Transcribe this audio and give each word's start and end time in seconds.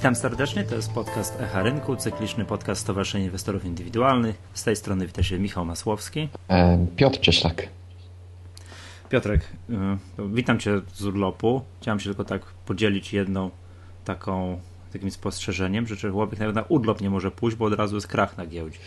Witam 0.00 0.14
serdecznie, 0.14 0.64
to 0.64 0.74
jest 0.74 0.92
podcast 0.92 1.40
Echa 1.40 1.62
Rynku, 1.62 1.96
cykliczny 1.96 2.44
podcast 2.44 2.80
Stowarzyszenia 2.80 3.24
Inwestorów 3.24 3.64
Indywidualnych. 3.64 4.38
Z 4.54 4.64
tej 4.64 4.76
strony 4.76 5.06
wita 5.06 5.22
się 5.22 5.38
Michał 5.38 5.64
Masłowski. 5.64 6.28
E, 6.48 6.86
Piotr 6.96 7.18
Cieślak. 7.18 7.68
Piotrek, 9.08 9.40
y, 9.70 9.74
witam 10.28 10.58
Cię 10.58 10.80
z 10.94 11.04
urlopu. 11.04 11.62
Chciałem 11.80 12.00
się 12.00 12.04
tylko 12.04 12.24
tak 12.24 12.42
podzielić 12.44 13.12
jedną 13.12 13.50
taką 14.04 14.60
takim 14.92 15.10
spostrzeżeniem, 15.10 15.86
że 15.86 15.96
człowiek 15.96 16.40
nawet 16.40 16.56
na 16.56 16.62
urlop 16.62 17.00
nie 17.00 17.10
może 17.10 17.30
pójść, 17.30 17.56
bo 17.56 17.64
od 17.64 17.74
razu 17.74 17.94
jest 17.94 18.06
krach 18.06 18.36
na 18.38 18.46
giełdzie. 18.46 18.78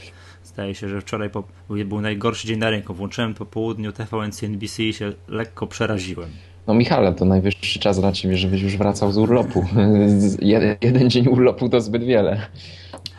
Zdaje 0.43 0.75
się, 0.75 0.89
że 0.89 1.01
wczoraj 1.01 1.29
po, 1.29 1.43
był 1.69 2.01
najgorszy 2.01 2.47
dzień 2.47 2.59
na 2.59 2.69
rynku. 2.69 2.93
Włączyłem 2.93 3.33
po 3.33 3.45
południu 3.45 3.91
TVN 3.91 4.31
CNBC 4.31 4.83
i 4.83 4.93
się 4.93 5.13
lekko 5.27 5.67
przeraziłem. 5.67 6.29
No 6.67 6.73
Michale, 6.73 7.13
to 7.13 7.25
najwyższy 7.25 7.79
czas 7.79 7.99
dla 7.99 8.11
Ciebie, 8.11 8.37
żebyś 8.37 8.61
już 8.61 8.77
wracał 8.77 9.11
z 9.11 9.17
urlopu. 9.17 9.65
jeden, 10.41 10.75
jeden 10.81 11.09
dzień 11.09 11.27
urlopu 11.27 11.69
to 11.69 11.81
zbyt 11.81 12.03
wiele. 12.03 12.47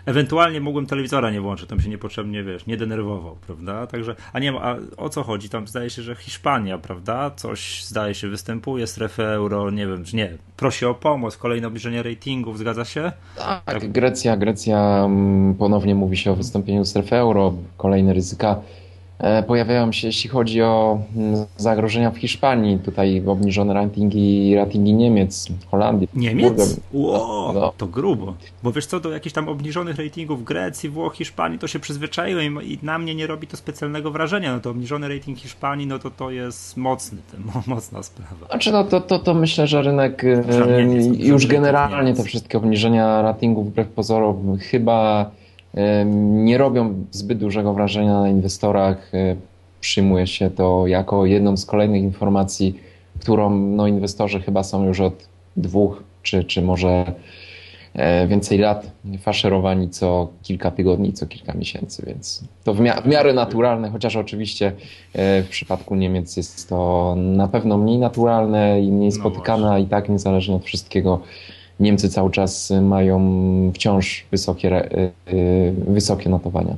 Ewentualnie 0.06 0.60
mogłem 0.60 0.86
telewizora 0.86 1.30
nie 1.30 1.40
włączyć, 1.40 1.68
tam 1.68 1.80
się 1.80 1.88
niepotrzebnie, 1.88 2.42
wiesz, 2.42 2.66
nie 2.66 2.76
denerwował, 2.76 3.36
prawda? 3.46 3.86
Także, 3.86 4.16
a 4.32 4.38
nie 4.38 4.52
a 4.52 4.76
o 4.96 5.08
co 5.08 5.22
chodzi? 5.22 5.48
Tam 5.48 5.68
zdaje 5.68 5.90
się, 5.90 6.02
że 6.02 6.14
Hiszpania, 6.14 6.78
prawda? 6.78 7.30
Coś 7.36 7.84
zdaje 7.84 8.14
się 8.14 8.28
występuje, 8.28 8.86
strefę 8.86 9.32
euro, 9.32 9.70
nie 9.70 9.86
wiem, 9.86 10.04
czy 10.04 10.16
nie. 10.16 10.32
Prosi 10.56 10.86
o 10.86 10.94
pomoc, 10.94 11.36
kolejne 11.36 11.66
obniżenie 11.66 12.02
ratingów, 12.02 12.58
zgadza 12.58 12.84
się? 12.84 13.12
Tak, 13.36 13.64
tak. 13.64 13.92
Grecja, 13.92 14.36
Grecja 14.36 15.02
mm, 15.04 15.54
ponownie 15.54 15.94
mówi 15.94 16.16
się 16.16 16.32
o 16.32 16.36
wystąpieniu 16.36 16.84
strefy 16.84 17.16
euro, 17.16 17.54
kolejne 17.76 18.12
ryzyka 18.12 18.56
pojawiają 19.46 19.92
się, 19.92 20.06
jeśli 20.06 20.30
chodzi 20.30 20.62
o 20.62 20.98
mm, 21.16 21.46
zagrożenia 21.56 22.10
w 22.10 22.16
Hiszpanii, 22.16 22.78
tutaj 22.78 23.22
obniżone 23.26 23.74
ratingi, 23.74 24.54
ratingi 24.54 24.94
Niemiec, 24.94 25.48
Holandii. 25.70 26.08
Niemiec? 26.14 26.80
Ło, 26.92 27.52
no. 27.54 27.72
to 27.76 27.86
grubo. 27.86 28.34
Bo 28.62 28.72
wiesz 28.72 28.86
co, 28.86 29.00
do 29.00 29.10
jakichś 29.10 29.34
tam 29.34 29.48
obniżonych 29.48 29.98
ratingów 29.98 30.44
Grecji, 30.44 30.88
Włoch, 30.88 31.14
Hiszpanii 31.14 31.58
to 31.58 31.66
się 31.66 31.78
przyzwyczaiłem 31.78 32.62
i 32.62 32.78
na 32.82 32.98
mnie 32.98 33.14
nie 33.14 33.26
robi 33.26 33.46
to 33.46 33.56
specjalnego 33.56 34.10
wrażenia. 34.10 34.52
No 34.54 34.60
to 34.60 34.70
obniżony 34.70 35.08
rating 35.08 35.38
Hiszpanii, 35.38 35.86
no 35.86 35.98
to 35.98 36.10
to 36.10 36.30
jest 36.30 36.76
mocny, 36.76 37.18
mocna 37.66 38.02
sprawa. 38.02 38.46
Znaczy 38.46 38.72
no 38.72 38.84
to, 38.84 39.00
to, 39.00 39.18
to 39.18 39.34
myślę, 39.34 39.66
że 39.66 39.82
rynek 39.82 40.24
e, 40.24 40.82
już 41.18 41.46
generalnie 41.46 42.14
te 42.14 42.22
wszystkie 42.22 42.58
obniżenia 42.58 43.22
ratingów 43.22 43.70
wbrew 43.70 43.88
pozorom 43.88 44.58
chyba 44.58 45.30
nie 46.24 46.58
robią 46.58 47.04
zbyt 47.10 47.38
dużego 47.38 47.74
wrażenia 47.74 48.20
na 48.20 48.28
inwestorach. 48.28 49.14
E, 49.14 49.36
przyjmuje 49.80 50.26
się 50.26 50.50
to 50.50 50.86
jako 50.86 51.26
jedną 51.26 51.56
z 51.56 51.66
kolejnych 51.66 52.02
informacji, 52.02 52.78
którą 53.20 53.50
no, 53.50 53.86
inwestorzy 53.86 54.40
chyba 54.40 54.62
są 54.62 54.86
już 54.86 55.00
od 55.00 55.28
dwóch 55.56 56.02
czy, 56.22 56.44
czy 56.44 56.62
może 56.62 57.12
e, 57.94 58.26
więcej 58.26 58.58
lat 58.58 58.90
faszerowani 59.18 59.90
co 59.90 60.28
kilka 60.42 60.70
tygodni, 60.70 61.12
co 61.12 61.26
kilka 61.26 61.54
miesięcy, 61.54 62.02
więc 62.06 62.44
to 62.64 62.74
w, 62.74 62.80
mia 62.80 63.00
w 63.00 63.06
miarę 63.06 63.32
naturalne, 63.32 63.90
chociaż 63.90 64.16
oczywiście 64.16 64.72
e, 65.12 65.42
w 65.42 65.48
przypadku 65.48 65.94
Niemiec 65.94 66.36
jest 66.36 66.68
to 66.68 67.14
na 67.16 67.48
pewno 67.48 67.78
mniej 67.78 67.98
naturalne 67.98 68.80
i 68.80 68.92
mniej 68.92 69.10
no 69.10 69.16
spotykane, 69.16 69.66
no 69.66 69.78
i 69.78 69.86
tak 69.86 70.08
niezależnie 70.08 70.54
od 70.54 70.64
wszystkiego 70.64 71.20
Niemcy 71.80 72.08
cały 72.08 72.30
czas 72.30 72.72
mają 72.82 73.72
wciąż 73.74 74.24
wysokie, 74.30 74.98
y, 74.98 75.12
y, 75.32 75.74
wysokie 75.88 76.30
notowania. 76.30 76.76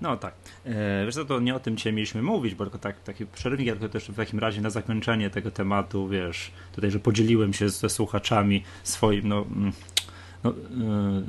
No 0.00 0.16
tak. 0.16 0.34
E, 0.66 1.04
wiesz 1.04 1.14
co, 1.14 1.24
to 1.24 1.40
nie 1.40 1.54
o 1.54 1.60
tym 1.60 1.76
dzisiaj 1.76 1.92
mieliśmy 1.92 2.22
mówić, 2.22 2.54
bo 2.54 2.64
tylko 2.64 2.78
tak, 2.78 3.02
taki 3.02 3.26
przerywnik, 3.26 3.70
tylko 3.70 3.88
też 3.88 4.08
w 4.08 4.16
takim 4.16 4.38
razie 4.38 4.60
na 4.60 4.70
zakończenie 4.70 5.30
tego 5.30 5.50
tematu, 5.50 6.08
wiesz, 6.08 6.50
tutaj, 6.74 6.90
że 6.90 6.98
podzieliłem 6.98 7.52
się 7.52 7.68
ze 7.68 7.88
słuchaczami 7.88 8.62
swoim, 8.82 9.28
no, 9.28 9.44
mm, 9.56 9.72
no 10.44 10.50
yy, 10.50 11.24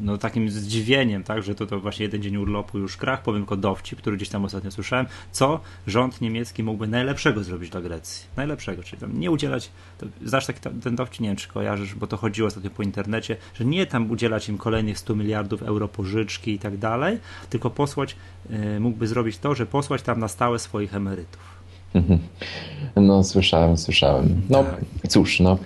no, 0.00 0.18
takim 0.18 0.50
zdziwieniem, 0.50 1.24
tak, 1.24 1.42
że 1.42 1.54
to, 1.54 1.66
to 1.66 1.80
właśnie 1.80 2.02
jeden 2.02 2.22
dzień 2.22 2.36
urlopu 2.36 2.78
już 2.78 2.96
krach, 2.96 3.22
powiem 3.22 3.42
tylko 3.42 3.56
dowcip, 3.56 3.98
który 3.98 4.16
gdzieś 4.16 4.28
tam 4.28 4.44
ostatnio 4.44 4.70
słyszałem, 4.70 5.06
co 5.32 5.60
rząd 5.86 6.20
niemiecki 6.20 6.62
mógłby 6.62 6.88
najlepszego 6.88 7.44
zrobić 7.44 7.70
dla 7.70 7.80
Grecji. 7.80 8.26
Najlepszego, 8.36 8.82
czyli 8.82 9.00
tam 9.00 9.20
nie 9.20 9.30
udzielać, 9.30 9.70
to, 9.98 10.06
znasz 10.24 10.46
taki, 10.46 10.60
ten 10.82 10.96
dowcip, 10.96 11.20
nie 11.20 11.28
wiem 11.28 11.36
czy 11.36 11.48
kojarzysz, 11.48 11.94
bo 11.94 12.06
to 12.06 12.16
chodziło 12.16 12.48
ostatnio 12.48 12.70
po 12.70 12.82
internecie, 12.82 13.36
że 13.54 13.64
nie 13.64 13.86
tam 13.86 14.10
udzielać 14.10 14.48
im 14.48 14.58
kolejnych 14.58 14.98
100 14.98 15.14
miliardów 15.14 15.62
euro 15.62 15.88
pożyczki 15.88 16.52
i 16.52 16.58
tak 16.58 16.76
dalej, 16.78 17.18
tylko 17.50 17.70
posłać, 17.70 18.16
y, 18.76 18.80
mógłby 18.80 19.06
zrobić 19.06 19.38
to, 19.38 19.54
że 19.54 19.66
posłać 19.66 20.02
tam 20.02 20.20
na 20.20 20.28
stałe 20.28 20.58
swoich 20.58 20.94
emerytów. 20.94 21.60
No, 22.96 23.24
słyszałem, 23.24 23.76
słyszałem. 23.76 24.42
No, 24.48 24.64
tak. 24.64 24.80
cóż, 25.08 25.40
no. 25.40 25.58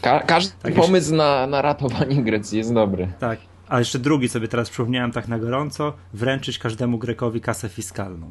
Ka 0.00 0.20
każdy 0.20 0.52
tak 0.62 0.74
pomysł 0.74 1.14
na, 1.14 1.46
na 1.46 1.62
ratowanie 1.62 2.22
Grecji 2.22 2.58
jest 2.58 2.74
dobry. 2.74 3.08
Tak. 3.20 3.38
A 3.68 3.78
jeszcze 3.78 3.98
drugi 3.98 4.28
sobie 4.28 4.48
teraz 4.48 4.70
przypomniałem 4.70 5.12
tak 5.12 5.28
na 5.28 5.38
gorąco, 5.38 5.92
wręczyć 6.12 6.58
każdemu 6.58 6.98
Grekowi 6.98 7.40
kasę 7.40 7.68
fiskalną. 7.68 8.30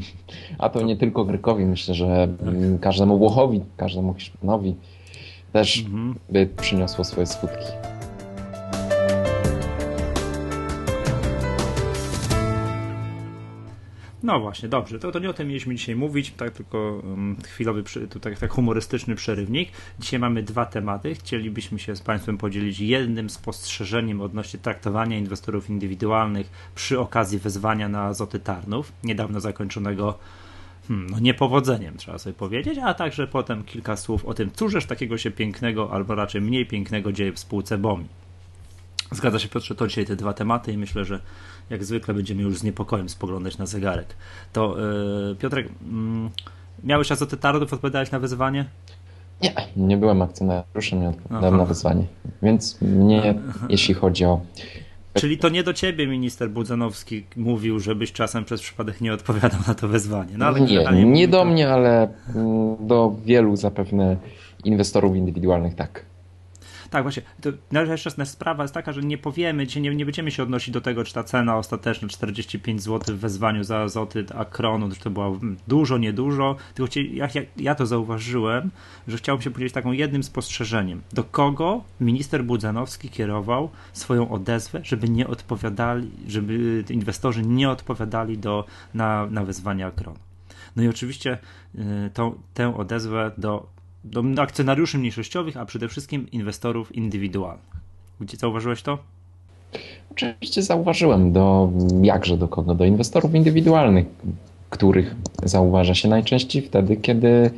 A 0.58 0.68
to 0.68 0.82
nie 0.82 0.96
tylko 0.96 1.24
Grekowi, 1.24 1.64
myślę, 1.64 1.94
że 1.94 2.28
tak. 2.44 2.80
każdemu 2.80 3.18
Włochowi, 3.18 3.62
każdemu 3.76 4.14
Hiszpanowi 4.14 4.76
też 5.52 5.78
mhm. 5.78 6.14
by 6.30 6.46
przyniosło 6.46 7.04
swoje 7.04 7.26
skutki. 7.26 7.97
No 14.22 14.40
właśnie, 14.40 14.68
dobrze. 14.68 14.98
To, 14.98 15.12
to 15.12 15.18
nie 15.18 15.30
o 15.30 15.32
tym 15.32 15.48
mieliśmy 15.48 15.74
dzisiaj 15.74 15.96
mówić, 15.96 16.30
tak 16.30 16.50
tylko 16.50 17.00
um, 17.04 17.36
chwilowy, 17.46 17.82
tutaj 18.10 18.36
tak 18.36 18.50
humorystyczny 18.50 19.14
przerywnik. 19.14 19.68
Dzisiaj 20.00 20.20
mamy 20.20 20.42
dwa 20.42 20.66
tematy. 20.66 21.14
Chcielibyśmy 21.14 21.78
się 21.78 21.96
z 21.96 22.00
Państwem 22.00 22.38
podzielić 22.38 22.80
jednym 22.80 23.30
spostrzeżeniem 23.30 24.20
odnośnie 24.20 24.60
traktowania 24.60 25.18
inwestorów 25.18 25.70
indywidualnych 25.70 26.50
przy 26.74 27.00
okazji 27.00 27.38
wezwania 27.38 27.88
na 27.88 28.02
azoty 28.02 28.40
Tarnów, 28.40 28.92
niedawno 29.04 29.40
zakończonego 29.40 30.18
hmm, 30.88 31.10
no 31.10 31.18
niepowodzeniem, 31.18 31.96
trzeba 31.96 32.18
sobie 32.18 32.34
powiedzieć, 32.34 32.78
a 32.84 32.94
także 32.94 33.26
potem 33.26 33.64
kilka 33.64 33.96
słów 33.96 34.24
o 34.24 34.34
tym, 34.34 34.50
cóżeż 34.50 34.86
takiego 34.86 35.18
się 35.18 35.30
pięknego, 35.30 35.92
albo 35.92 36.14
raczej 36.14 36.40
mniej 36.40 36.66
pięknego 36.66 37.12
dzieje 37.12 37.32
w 37.32 37.38
spółce 37.38 37.78
BOMI. 37.78 38.06
Zgadza 39.12 39.38
się 39.38 39.48
Piotrze, 39.48 39.74
to 39.74 39.88
dzisiaj 39.88 40.06
te 40.06 40.16
dwa 40.16 40.32
tematy 40.32 40.72
i 40.72 40.78
myślę, 40.78 41.04
że 41.04 41.20
jak 41.70 41.84
zwykle 41.84 42.14
będziemy 42.14 42.42
już 42.42 42.58
z 42.58 42.62
niepokojem 42.62 43.08
spoglądać 43.08 43.58
na 43.58 43.66
zegarek. 43.66 44.16
To 44.52 44.76
yy, 45.28 45.36
Piotrek, 45.36 45.66
yy, 45.66 46.30
miałeś 46.84 47.12
azoty 47.12 47.36
tarotów, 47.36 47.72
odpowiadałeś 47.72 48.10
na 48.10 48.18
wyzwanie? 48.18 48.64
Nie, 49.42 49.54
nie 49.76 49.96
byłem 49.96 50.22
akcjonariuszem, 50.22 51.00
nie 51.00 51.08
odpowiadałem 51.08 51.54
Aha. 51.54 51.62
na 51.62 51.64
wyzwanie. 51.64 52.04
Więc 52.42 52.80
mnie, 52.80 53.34
jeśli 53.68 53.94
chodzi 53.94 54.24
o 54.24 54.40
Czyli 55.14 55.38
to 55.38 55.48
nie 55.48 55.62
do 55.62 55.72
ciebie 55.72 56.06
minister 56.06 56.50
Budzanowski 56.50 57.24
mówił, 57.36 57.80
żebyś 57.80 58.12
czasem 58.12 58.44
przez 58.44 58.60
przypadek 58.60 59.00
nie 59.00 59.12
odpowiadał 59.12 59.60
na 59.68 59.74
to 59.74 59.88
wezwanie. 59.88 60.32
No, 60.38 60.46
ale 60.46 60.60
nie, 60.60 61.04
nie 61.04 61.28
do 61.28 61.44
mnie, 61.44 61.68
ale 61.68 62.08
do 62.80 63.16
wielu 63.24 63.56
zapewne 63.56 64.16
inwestorów 64.64 65.16
indywidualnych 65.16 65.74
tak. 65.74 66.07
Tak, 66.90 67.02
właśnie. 67.02 67.22
To 67.40 67.50
najważniejsza 67.72 68.26
sprawa 68.26 68.64
jest 68.64 68.74
taka, 68.74 68.92
że 68.92 69.02
nie 69.02 69.18
powiemy, 69.18 69.66
nie, 69.80 69.94
nie 69.94 70.04
będziemy 70.04 70.30
się 70.30 70.42
odnosić 70.42 70.74
do 70.74 70.80
tego, 70.80 71.04
czy 71.04 71.14
ta 71.14 71.24
cena 71.24 71.56
ostateczna 71.56 72.08
45 72.08 72.82
zł 72.82 73.16
w 73.16 73.18
wezwaniu 73.18 73.64
za 73.64 73.78
azoty 73.78 74.26
Akronu, 74.34 74.90
czy 74.90 75.00
to 75.00 75.10
było 75.10 75.40
dużo, 75.68 75.98
niedużo, 75.98 76.56
tylko 76.74 76.92
ja, 77.12 77.28
ja, 77.34 77.42
ja 77.56 77.74
to 77.74 77.86
zauważyłem, 77.86 78.70
że 79.08 79.16
chciałbym 79.16 79.42
się 79.42 79.50
podzielić 79.50 79.74
taką 79.74 79.92
jednym 79.92 80.22
spostrzeżeniem. 80.22 81.02
Do 81.12 81.24
kogo 81.24 81.84
minister 82.00 82.44
Budzanowski 82.44 83.08
kierował 83.08 83.70
swoją 83.92 84.30
odezwę, 84.30 84.80
żeby 84.82 85.08
nie 85.08 85.26
odpowiadali, 85.26 86.10
żeby 86.28 86.84
inwestorzy 86.90 87.42
nie 87.42 87.70
odpowiadali 87.70 88.38
do, 88.38 88.64
na, 88.94 89.26
na 89.26 89.44
wezwania 89.44 89.86
Akronu. 89.86 90.18
No 90.76 90.82
i 90.82 90.88
oczywiście 90.88 91.38
y, 91.74 92.10
tę 92.54 92.76
odezwę 92.76 93.30
do 93.38 93.77
do 94.04 94.42
akcjonariuszy 94.42 94.98
mniejszościowych, 94.98 95.56
a 95.56 95.66
przede 95.66 95.88
wszystkim 95.88 96.30
inwestorów 96.30 96.94
indywidualnych. 96.94 97.76
Gdzie 98.20 98.36
zauważyłeś 98.36 98.82
to? 98.82 98.98
Oczywiście 100.10 100.62
zauważyłem. 100.62 101.32
Do, 101.32 101.70
jakże 102.02 102.36
do 102.36 102.48
kogo? 102.48 102.74
Do 102.74 102.84
inwestorów 102.84 103.34
indywidualnych, 103.34 104.06
których 104.70 105.14
zauważa 105.42 105.94
się 105.94 106.08
najczęściej 106.08 106.62
wtedy, 106.62 106.96
kiedy 106.96 107.50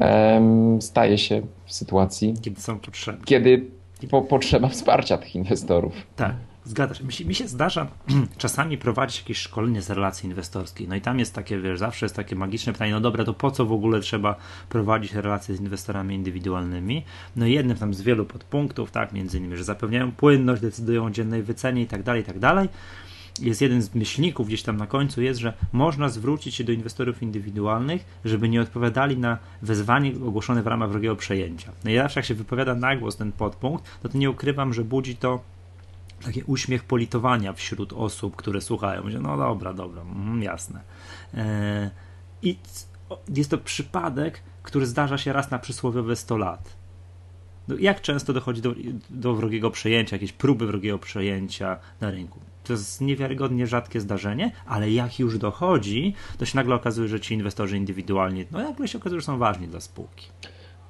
um, 0.00 0.82
staje 0.82 1.18
się 1.18 1.42
w 1.66 1.72
sytuacji, 1.72 2.34
kiedy 2.42 2.60
są 2.60 2.78
potrzebne. 2.78 3.24
Kiedy 3.24 3.66
po, 4.10 4.22
potrzeba 4.22 4.68
wsparcia 4.68 5.18
tych 5.18 5.34
inwestorów. 5.34 5.92
Tak. 6.16 6.34
Zgadzasz. 6.64 7.00
Mi 7.00 7.26
mi 7.26 7.34
się 7.34 7.48
zdarza 7.48 7.86
czasami 8.38 8.78
prowadzić 8.78 9.18
jakieś 9.18 9.38
szkolenie 9.38 9.82
z 9.82 9.90
relacji 9.90 10.28
inwestorskiej. 10.28 10.88
No 10.88 10.94
i 10.94 11.00
tam 11.00 11.18
jest 11.18 11.34
takie, 11.34 11.58
wiesz, 11.60 11.78
zawsze 11.78 12.06
jest 12.06 12.16
takie 12.16 12.36
magiczne 12.36 12.72
pytanie, 12.72 12.92
no 12.92 13.00
dobra, 13.00 13.24
to 13.24 13.34
po 13.34 13.50
co 13.50 13.66
w 13.66 13.72
ogóle 13.72 14.00
trzeba 14.00 14.36
prowadzić 14.68 15.12
relacje 15.12 15.56
z 15.56 15.60
inwestorami 15.60 16.14
indywidualnymi? 16.14 17.04
No 17.36 17.46
jednym 17.46 17.76
tam 17.76 17.94
z 17.94 18.02
wielu 18.02 18.26
podpunktów, 18.26 18.90
tak, 18.90 19.12
między 19.12 19.38
innymi, 19.38 19.56
że 19.56 19.64
zapewniają 19.64 20.12
płynność, 20.12 20.62
decydują 20.62 21.06
o 21.06 21.10
dziennej 21.10 21.42
wycenie 21.42 21.82
i 21.82 21.86
tak 21.86 22.02
dalej, 22.02 22.22
i 22.22 22.24
tak 22.24 22.38
dalej. 22.38 22.68
jest 23.40 23.60
jeden 23.60 23.82
z 23.82 23.94
myślników 23.94 24.46
gdzieś 24.46 24.62
tam 24.62 24.76
na 24.76 24.86
końcu, 24.86 25.22
jest, 25.22 25.40
że 25.40 25.52
można 25.72 26.08
zwrócić 26.08 26.54
się 26.54 26.64
do 26.64 26.72
inwestorów 26.72 27.22
indywidualnych, 27.22 28.04
żeby 28.24 28.48
nie 28.48 28.60
odpowiadali 28.60 29.18
na 29.18 29.38
wezwanie 29.62 30.12
ogłoszone 30.26 30.62
w 30.62 30.66
ramach 30.66 30.90
wrogiego 30.90 31.16
przejęcia. 31.16 31.72
No 31.84 31.90
i 31.90 31.96
zawsze 31.96 32.20
jak 32.20 32.26
się 32.26 32.34
wypowiada 32.34 32.74
na 32.74 32.96
głos 32.96 33.16
ten 33.16 33.32
podpunkt, 33.32 33.84
to, 34.02 34.08
to 34.08 34.18
nie 34.18 34.30
ukrywam, 34.30 34.74
że 34.74 34.84
budzi 34.84 35.16
to 35.16 35.40
taki 36.22 36.42
uśmiech 36.42 36.84
politowania 36.84 37.52
wśród 37.52 37.92
osób, 37.92 38.36
które 38.36 38.60
słuchają. 38.60 39.10
Że 39.10 39.20
no 39.20 39.36
dobra, 39.36 39.74
dobra, 39.74 40.02
mm, 40.02 40.42
jasne. 40.42 40.80
E, 41.34 41.90
I 42.42 42.56
jest 43.36 43.50
to 43.50 43.58
przypadek, 43.58 44.42
który 44.62 44.86
zdarza 44.86 45.18
się 45.18 45.32
raz 45.32 45.50
na 45.50 45.58
przysłowiowe 45.58 46.16
100 46.16 46.36
lat. 46.36 46.76
No, 47.68 47.74
jak 47.78 48.00
często 48.00 48.32
dochodzi 48.32 48.62
do, 48.62 48.74
do 49.10 49.34
wrogiego 49.34 49.70
przejęcia, 49.70 50.16
jakieś 50.16 50.32
próby 50.32 50.66
wrogiego 50.66 50.98
przejęcia 50.98 51.78
na 52.00 52.10
rynku? 52.10 52.40
To 52.64 52.72
jest 52.72 53.00
niewiarygodnie 53.00 53.66
rzadkie 53.66 54.00
zdarzenie, 54.00 54.52
ale 54.66 54.90
jak 54.90 55.18
już 55.18 55.38
dochodzi, 55.38 56.14
to 56.38 56.44
się 56.44 56.56
nagle 56.56 56.74
okazuje, 56.74 57.08
że 57.08 57.20
ci 57.20 57.34
inwestorzy 57.34 57.76
indywidualni, 57.76 58.44
no 58.50 58.58
nagle 58.58 58.88
się 58.88 58.98
okazuje, 58.98 59.20
że 59.20 59.26
są 59.26 59.38
ważni 59.38 59.68
dla 59.68 59.80
spółki. 59.80 60.26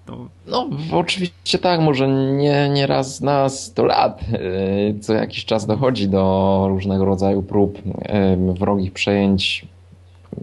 To... 0.06 0.28
No, 0.46 0.69
oczywiście 0.93 1.58
tak, 1.58 1.81
może 1.81 2.08
nie, 2.08 2.69
nie 2.69 2.87
raz 2.87 3.20
na 3.20 3.49
100 3.49 3.84
lat. 3.84 4.20
E, 4.32 5.00
co 5.00 5.14
jakiś 5.14 5.44
czas 5.44 5.66
dochodzi 5.66 6.08
do 6.08 6.64
różnego 6.69 7.04
rodzaju 7.04 7.43
prób 7.43 7.78
e, 8.02 8.37
wrogich 8.37 8.93
przejęć. 8.93 9.66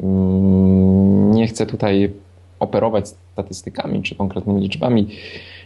Mm, 0.03 1.31
nie 1.31 1.47
chcę 1.47 1.65
tutaj 1.65 2.13
operować 2.59 3.07
statystykami 3.07 4.03
czy 4.03 4.15
konkretnymi 4.15 4.61
liczbami. 4.61 5.07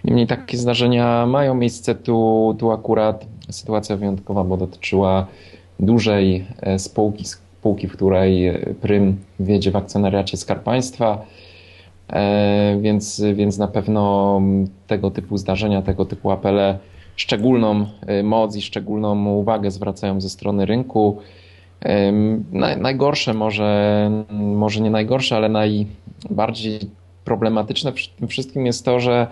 Niemniej 0.03 0.27
takie 0.27 0.57
zdarzenia 0.57 1.25
mają 1.25 1.55
miejsce. 1.55 1.95
Tu, 1.95 2.55
tu 2.59 2.71
akurat 2.71 3.25
sytuacja 3.49 3.97
wyjątkowa, 3.97 4.43
bo 4.43 4.57
dotyczyła 4.57 5.27
dużej 5.79 6.45
e, 6.61 6.79
spółki, 6.79 7.25
spółki, 7.25 7.87
w 7.87 7.93
której 7.93 8.53
prym 8.81 9.17
wiedzie 9.39 9.71
w 9.71 9.75
akcjonariacie 9.75 10.37
Skarb 10.37 10.63
Państwa. 10.63 11.25
E, 12.09 12.77
więc, 12.81 13.23
więc 13.33 13.57
na 13.57 13.67
pewno 13.67 14.41
tego 14.87 15.11
typu 15.11 15.37
zdarzenia, 15.37 15.81
tego 15.81 16.05
typu 16.05 16.31
apele 16.31 16.77
szczególną 17.15 17.85
e, 18.07 18.23
moc 18.23 18.55
i 18.55 18.61
szczególną 18.61 19.25
uwagę 19.29 19.71
zwracają 19.71 20.21
ze 20.21 20.29
strony 20.29 20.65
rynku. 20.65 21.17
Najgorsze, 22.77 23.33
może, 23.33 24.11
może 24.31 24.81
nie 24.81 24.89
najgorsze, 24.89 25.35
ale 25.35 25.49
najbardziej 25.49 26.79
problematyczne 27.25 27.91
w 27.91 28.07
tym 28.07 28.27
wszystkim 28.27 28.65
jest 28.65 28.85
to, 28.85 28.99
że 28.99 29.27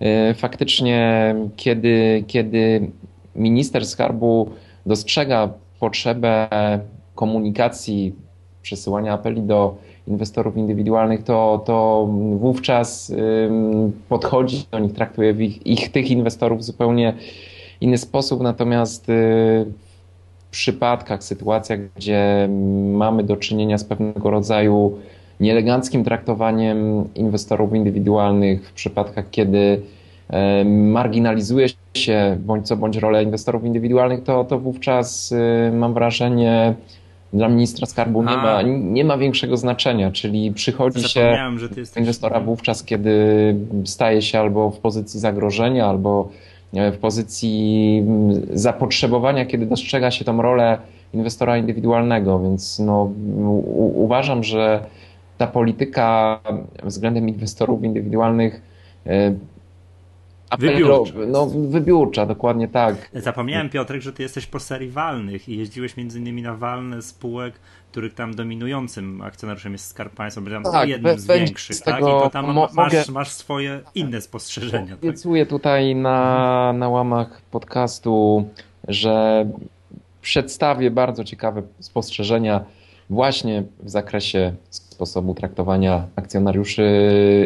e, 0.00 0.34
faktycznie 0.34 1.34
kiedy, 1.56 2.24
kiedy 2.26 2.90
minister 3.36 3.86
skarbu 3.86 4.50
dostrzega 4.86 5.50
potrzebę 5.80 6.48
komunikacji, 7.14 8.14
przesyłania 8.62 9.12
apeli 9.12 9.42
do 9.42 9.76
inwestorów 10.08 10.56
indywidualnych, 10.56 11.22
to, 11.22 11.62
to 11.66 12.08
wówczas 12.36 13.14
podchodzi 14.08 14.66
do 14.70 14.78
nich, 14.78 14.92
traktuje 14.92 15.30
ich, 15.30 15.66
ich 15.66 15.92
tych 15.92 16.10
inwestorów 16.10 16.58
w 16.58 16.62
zupełnie 16.62 17.14
inny 17.80 17.98
sposób. 17.98 18.40
Natomiast 18.40 19.08
y, 19.08 19.12
w 20.48 20.50
przypadkach, 20.50 21.24
sytuacjach, 21.24 21.80
gdzie 21.96 22.48
mamy 22.92 23.22
do 23.24 23.36
czynienia 23.36 23.78
z 23.78 23.84
pewnego 23.84 24.30
rodzaju 24.30 24.98
nieeleganckim 25.40 26.04
traktowaniem 26.04 27.04
inwestorów 27.14 27.74
indywidualnych, 27.74 28.68
w 28.68 28.72
przypadkach, 28.72 29.30
kiedy 29.30 29.82
marginalizuje 30.64 31.66
się 31.94 32.36
bądź 32.40 32.66
co 32.66 32.76
bądź 32.76 32.96
rolę 32.96 33.22
inwestorów 33.22 33.64
indywidualnych, 33.64 34.22
to, 34.22 34.44
to 34.44 34.58
wówczas 34.58 35.32
y, 35.32 35.72
mam 35.72 35.94
wrażenie, 35.94 36.74
dla 37.32 37.48
ministra 37.48 37.86
skarbu 37.86 38.22
nie 38.22 38.36
ma, 38.36 38.62
nie 38.62 39.04
ma 39.04 39.18
większego 39.18 39.56
znaczenia, 39.56 40.10
czyli 40.10 40.52
przychodzi 40.52 41.08
się 41.08 41.38
inwestora 41.96 42.40
wówczas, 42.40 42.84
kiedy 42.84 43.14
staje 43.84 44.22
się 44.22 44.38
albo 44.40 44.70
w 44.70 44.78
pozycji 44.78 45.20
zagrożenia, 45.20 45.86
albo 45.86 46.28
w 46.72 46.96
pozycji 46.98 48.04
zapotrzebowania, 48.52 49.46
kiedy 49.46 49.66
dostrzega 49.66 50.10
się 50.10 50.24
tą 50.24 50.42
rolę 50.42 50.78
inwestora 51.14 51.58
indywidualnego, 51.58 52.40
więc 52.40 52.78
no, 52.78 53.10
uważam, 53.94 54.44
że 54.44 54.84
ta 55.38 55.46
polityka 55.46 56.40
względem 56.84 57.28
inwestorów 57.28 57.84
indywidualnych 57.84 58.62
e, 59.06 59.34
Wybiórcza. 60.58 61.12
No, 61.26 61.46
wybiórcza, 61.46 62.26
dokładnie 62.26 62.68
tak. 62.68 63.10
Zapomniałem, 63.14 63.68
Piotrek, 63.68 64.02
że 64.02 64.12
ty 64.12 64.22
jesteś 64.22 64.46
po 64.46 64.60
serii 64.60 64.90
walnych 64.90 65.48
i 65.48 65.58
jeździłeś 65.58 65.96
między 65.96 66.18
innymi 66.18 66.42
na 66.42 66.54
walne 66.54 67.02
spółek, 67.02 67.54
których 67.90 68.14
tam 68.14 68.34
dominującym 68.34 69.22
akcjonariuszem 69.22 69.72
jest 69.72 69.86
Skarb 69.86 70.14
Państwa, 70.14 70.42
bo 70.42 70.50
tam 70.50 70.62
tak, 70.62 70.88
jednym 70.88 71.18
z 71.18 71.26
większych, 71.26 71.80
tak? 71.80 72.00
I 72.00 72.04
to 72.04 72.30
tam 72.30 72.54
masz, 72.54 72.72
mogę... 72.72 73.04
masz 73.12 73.28
swoje 73.28 73.80
inne 73.94 74.20
spostrzeżenia. 74.20 74.86
Tak? 74.86 74.98
Obiecuję 74.98 75.46
tak? 75.46 75.50
tutaj 75.50 75.94
na, 75.94 76.72
na 76.72 76.88
łamach 76.88 77.40
podcastu, 77.50 78.48
że 78.88 79.46
przedstawię 80.22 80.90
bardzo 80.90 81.24
ciekawe 81.24 81.62
spostrzeżenia 81.80 82.64
właśnie 83.10 83.64
w 83.80 83.90
zakresie 83.90 84.52
sposobu 84.98 85.34
traktowania 85.34 86.06
akcjonariuszy 86.16 86.84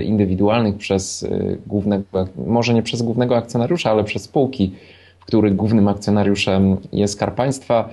indywidualnych 0.06 0.76
przez 0.76 1.22
y, 1.22 1.58
głównego, 1.66 2.04
może 2.46 2.74
nie 2.74 2.82
przez 2.82 3.02
głównego 3.02 3.36
akcjonariusza, 3.36 3.90
ale 3.90 4.04
przez 4.04 4.22
spółki, 4.22 4.72
w 5.20 5.24
których 5.24 5.56
głównym 5.56 5.88
akcjonariuszem 5.88 6.76
jest 6.92 7.14
Skarb 7.14 7.34
Państwa. 7.34 7.88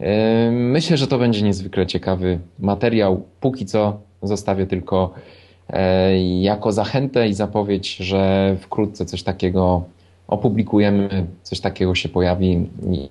Y, 0.00 0.04
myślę, 0.50 0.96
że 0.96 1.06
to 1.06 1.18
będzie 1.18 1.42
niezwykle 1.42 1.86
ciekawy 1.86 2.38
materiał. 2.58 3.22
Póki 3.40 3.66
co 3.66 3.98
zostawię 4.22 4.66
tylko 4.66 5.14
e, 5.70 6.18
jako 6.40 6.72
zachętę 6.72 7.28
i 7.28 7.34
zapowiedź, 7.34 7.96
że 7.96 8.56
wkrótce 8.60 9.06
coś 9.06 9.22
takiego 9.22 9.84
opublikujemy, 10.28 11.26
coś 11.42 11.60
takiego 11.60 11.94
się 11.94 12.08
pojawi. 12.08 12.68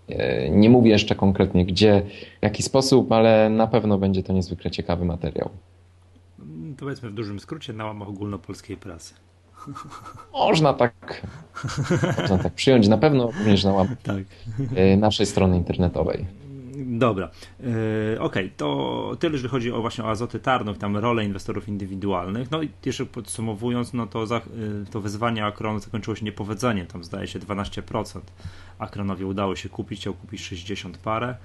E, 0.09 0.49
nie 0.49 0.69
mówię 0.69 0.91
jeszcze 0.91 1.15
konkretnie 1.15 1.65
gdzie, 1.65 2.01
w 2.41 2.43
jaki 2.43 2.63
sposób, 2.63 3.11
ale 3.11 3.49
na 3.49 3.67
pewno 3.67 3.97
będzie 3.97 4.23
to 4.23 4.33
niezwykle 4.33 4.71
ciekawy 4.71 5.05
materiał 5.05 5.49
powiedzmy 6.77 7.09
w 7.09 7.13
dużym 7.13 7.39
skrócie, 7.39 7.73
na 7.73 7.85
łamach 7.85 8.07
ogólnopolskiej 8.07 8.77
prasy. 8.77 9.13
Można 10.33 10.73
tak, 10.73 11.21
można 12.19 12.37
tak 12.37 12.53
przyjąć, 12.53 12.87
na 12.87 12.97
pewno 12.97 13.31
również 13.31 13.63
na 13.63 13.73
łamach 13.73 14.01
tak. 14.01 14.23
E, 14.75 14.97
naszej 14.97 15.25
strony 15.25 15.57
internetowej. 15.57 16.25
Dobra, 16.77 17.29
yy, 17.59 17.67
okej, 18.19 18.45
okay. 18.45 18.51
to 18.57 19.17
tyle, 19.19 19.33
jeżeli 19.33 19.49
chodzi 19.49 19.71
o 19.71 19.81
właśnie 19.81 20.03
o 20.03 20.09
azoty 20.09 20.39
Tarnów, 20.39 20.77
tam 20.77 20.97
rolę 20.97 21.25
inwestorów 21.25 21.67
indywidualnych. 21.67 22.51
No 22.51 22.61
i 22.61 22.69
jeszcze 22.85 23.05
podsumowując, 23.05 23.93
no 23.93 24.07
to, 24.07 24.27
za, 24.27 24.35
yy, 24.35 24.85
to 24.91 25.01
wyzwanie 25.01 25.45
Akronu 25.45 25.79
zakończyło 25.79 26.15
się 26.15 26.25
niepowodzeniem, 26.25 26.87
tam 26.87 27.03
zdaje 27.03 27.27
się 27.27 27.39
12%. 27.39 28.19
Akronowi 28.79 29.25
udało 29.25 29.55
się 29.55 29.69
kupić, 29.69 29.99
chciał 29.99 30.13
kupić 30.13 30.41
60 30.41 30.97
parę. 30.97 31.35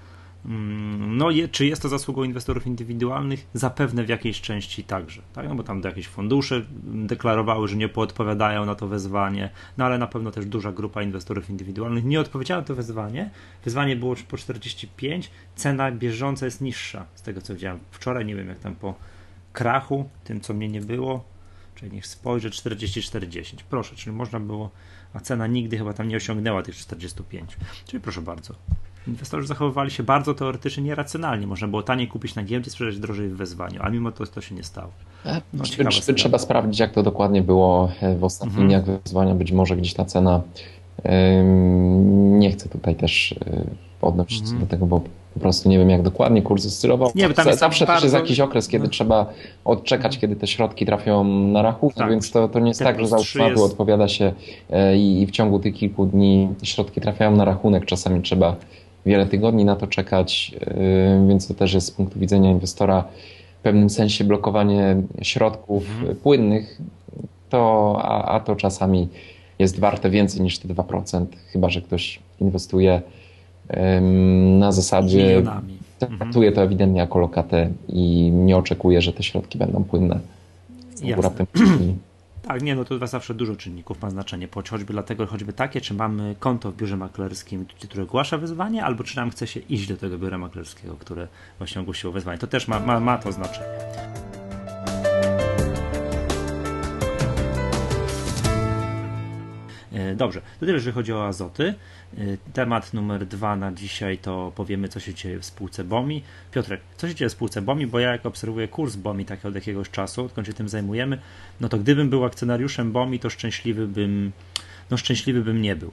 Mm, 0.47 1.17
no, 1.17 1.29
czy 1.51 1.67
jest 1.67 1.83
to 1.83 1.89
zasługą 1.89 2.25
inwestorów 2.25 2.67
indywidualnych? 2.67 3.47
Zapewne 3.55 4.05
w 4.05 4.09
jakiejś 4.09 4.41
części 4.41 4.85
także, 4.85 5.23
tak? 5.33 5.49
no 5.49 5.55
bo 5.55 5.63
tam 5.63 5.83
jakieś 5.85 6.09
fundusze 6.09 6.63
deklarowały, 6.85 7.69
że 7.69 7.77
nie 7.77 7.89
poodpowiadają 7.89 8.67
na 8.67 8.75
to 8.75 8.89
wezwanie, 8.89 9.51
no 9.79 9.85
ale 9.85 9.99
na 9.99 10.07
pewno 10.07 10.31
też 10.31 10.47
duża 10.47 10.73
grupa 10.73 11.03
inwestorów 11.03 11.51
indywidualnych 11.51 12.05
nie 12.05 12.21
odpowiedziała 12.21 12.61
na 12.61 12.67
to 12.67 12.75
wezwanie. 12.75 13.31
Wezwanie 13.65 13.97
było 13.97 14.15
po 14.29 14.37
45, 14.37 15.31
cena 15.57 15.93
bieżąca 15.93 16.45
jest 16.45 16.61
niższa, 16.61 17.07
z 17.15 17.23
tego 17.23 17.41
co 17.41 17.55
widziałem 17.55 17.81
wczoraj, 17.91 18.25
nie 18.25 18.37
wiem 18.37 18.49
jak 18.49 18.59
tam 18.59 18.75
po 18.75 18.95
krachu, 19.53 20.09
tym 20.25 20.41
co 20.41 20.55
mnie 20.55 20.69
nie 20.69 20.81
było, 20.81 21.25
czyli 21.75 21.93
niech 21.93 22.07
spojrzę, 22.07 22.51
44,10, 22.51 23.57
proszę, 23.71 23.97
czyli 23.97 24.17
można 24.17 24.41
było, 24.41 24.71
a 25.15 25.21
cena 25.21 25.47
nigdy 25.47 25.79
chyba 25.79 25.93
tam 25.93 26.09
nie 26.09 26.17
osiągnęła 26.17 26.63
tych 26.63 26.77
45, 26.77 27.57
czyli 27.87 28.01
proszę 28.01 28.23
bardzo, 28.23 28.55
Inwestorzy 29.09 29.47
zachowywali 29.47 29.91
się 29.91 30.03
bardzo 30.03 30.35
teoretycznie 30.35 30.83
nieracjonalnie. 30.83 31.47
Można 31.47 31.69
było 31.69 31.83
taniej 31.83 32.09
kupić 32.09 32.35
na 32.35 32.43
giełdzie, 32.43 32.71
sprzedać 32.71 32.99
drożej 32.99 33.29
w 33.29 33.37
wezwaniu, 33.37 33.81
a 33.83 33.91
mimo 33.91 34.13
to 34.13 34.27
to 34.27 34.41
się 34.41 34.55
nie 34.55 34.63
stało. 34.63 34.93
No, 35.53 35.65
trzeba 36.17 36.39
sprawdzić, 36.39 36.81
jak 36.81 36.93
to 36.93 37.03
dokładnie 37.03 37.43
było 37.43 37.91
e, 38.01 38.17
w 38.17 38.25
ostatnich 38.25 38.59
mhm. 38.59 38.69
dniach 38.69 39.01
wezwania. 39.03 39.35
Być 39.35 39.53
może 39.53 39.77
gdzieś 39.77 39.95
ta 39.95 40.05
cena. 40.05 40.41
Nie 42.39 42.51
chcę 42.51 42.69
tutaj 42.69 42.95
też 42.95 43.33
e, 43.33 43.65
odnosić 44.03 44.41
mhm. 44.41 44.61
do 44.61 44.67
tego, 44.67 44.87
bo 44.87 45.01
po 45.35 45.41
prostu 45.41 45.69
nie 45.69 45.79
wiem, 45.79 45.91
jak 45.91 46.03
dokładnie 46.03 46.43
kurs 46.43 46.67
oscylował. 46.67 47.11
Nie, 47.15 47.31
tam 47.31 47.47
jest 47.47 47.61
Zawsze 47.61 47.87
bardzo... 47.87 48.01
też 48.01 48.13
jest 48.13 48.15
jakiś 48.15 48.41
okres, 48.41 48.69
kiedy 48.69 48.85
no. 48.85 48.91
trzeba 48.91 49.27
odczekać, 49.65 50.19
kiedy 50.19 50.37
te 50.37 50.47
środki 50.47 50.87
trafią 50.87 51.25
na 51.25 51.63
rachunek, 51.63 51.97
tak. 51.97 52.11
więc 52.11 52.31
to, 52.31 52.49
to 52.49 52.59
nie 52.59 52.69
jest 52.69 52.81
tak, 52.81 53.01
że 53.01 53.07
za 53.07 53.17
jest... 53.17 53.63
odpowiada 53.63 54.09
się 54.09 54.33
i, 54.97 55.23
i 55.23 55.27
w 55.27 55.31
ciągu 55.31 55.59
tych 55.59 55.75
kilku 55.75 56.07
dni 56.07 56.49
środki 56.63 57.01
trafiają 57.01 57.37
na 57.37 57.45
rachunek. 57.45 57.85
Czasami 57.85 58.23
trzeba 58.23 58.57
wiele 59.07 59.27
tygodni 59.27 59.65
na 59.65 59.77
to 59.77 59.87
czekać, 59.87 60.55
y, 60.55 61.29
więc 61.29 61.49
to 61.49 61.55
też 61.55 61.75
jest 61.75 61.87
z 61.87 61.91
punktu 61.91 62.21
widzenia 62.21 62.51
inwestora 62.51 63.05
w 63.59 63.63
pewnym 63.63 63.91
sensie 63.91 64.25
blokowanie 64.25 64.97
środków 65.23 65.91
mhm. 65.91 66.17
płynnych, 66.17 66.81
to, 67.51 67.97
a, 68.03 68.25
a 68.25 68.41
to 68.41 68.57
czasami 68.57 69.09
jest 69.59 69.81
warte 69.81 70.11
więcej 70.11 70.41
niż 70.41 70.59
te 70.59 70.69
2%, 70.69 71.27
chyba 71.53 71.71
że 71.71 71.83
ktoś 71.83 72.21
inwestuje 72.41 73.03
na 74.59 74.73
zasadzie. 74.73 75.43
Traktuje 75.99 76.53
to 76.53 76.63
ewidentnie 76.63 77.01
jako 77.01 77.19
lokatę 77.19 77.71
i 77.89 78.31
nie 78.35 78.57
oczekuje, 78.57 79.03
że 79.03 79.13
te 79.13 79.23
środki 79.23 79.59
będą 79.59 79.85
płynne. 79.85 80.21
Jasne. 81.03 81.47
Tak, 82.51 82.63
nie, 82.63 82.75
no 82.75 82.85
to 82.85 83.07
zawsze 83.07 83.35
dużo 83.35 83.57
czynników 83.57 84.03
ma 84.03 84.11
znaczenie, 84.11 84.49
choćby 84.71 84.93
dlatego, 84.93 85.27
choćby 85.27 85.53
takie, 85.53 85.81
czy 85.81 85.95
mamy 85.95 86.37
konto 86.39 86.73
w 86.73 86.77
biurze 86.77 86.97
maklerskim, 86.97 87.67
które 87.67 88.03
ogłasza 88.03 88.39
wyzwanie, 88.39 88.85
albo 88.85 89.05
czy 89.05 89.17
nam 89.17 89.31
chce 89.31 89.47
się 89.47 89.61
iść 89.61 89.89
do 89.89 89.97
tego 89.97 90.19
biura 90.19 90.39
maklerskiego, 90.39 90.97
które 90.97 91.29
właśnie 91.59 91.81
ogłosiło 91.81 92.13
wyzwanie. 92.13 92.39
To 92.39 92.47
też 92.47 92.69
ma, 92.69 92.81
ma, 92.81 93.01
ma 93.01 93.19
to 93.19 93.33
znaczenie. 93.33 93.69
Dobrze, 100.17 100.41
to 100.41 100.61
tyle, 100.61 100.73
jeżeli 100.73 100.95
chodzi 100.95 101.13
o 101.13 101.27
azoty. 101.27 101.75
E, 102.19 102.21
temat 102.53 102.95
numer 102.95 103.27
dwa 103.27 103.57
na 103.57 103.73
dzisiaj 103.73 104.19
to 104.19 104.53
powiemy, 104.55 104.89
co 104.89 105.01
się 105.01 105.15
dzieje 105.15 105.39
w 105.39 105.45
spółce 105.45 105.85
BOMI. 105.85 106.23
Piotrek, 106.53 106.81
co 106.97 107.09
się 107.09 107.15
dzieje 107.15 107.29
w 107.29 107.33
spółce 107.33 107.63
BOMI? 107.63 107.87
Bo 107.87 107.99
ja 107.99 108.13
jak 108.13 108.27
obserwuję 108.27 108.69
kurs 108.69 108.97
BOMI 108.97 109.25
tak 109.25 109.45
od 109.47 109.55
jakiegoś 109.55 109.91
czasu, 109.91 110.25
odkąd 110.25 110.47
się 110.47 110.53
tym 110.53 110.69
zajmujemy, 110.69 111.19
no 111.61 111.69
to 111.69 111.79
gdybym 111.79 112.11
był 112.11 112.25
akcjonariuszem 112.25 112.93
BOMI, 112.93 113.19
to 113.19 113.31
szczęśliwy 113.31 113.87
bym, 113.87 114.33
no 114.91 114.97
szczęśliwy 114.97 115.43
bym 115.43 115.63
nie 115.63 115.77
był. 115.77 115.91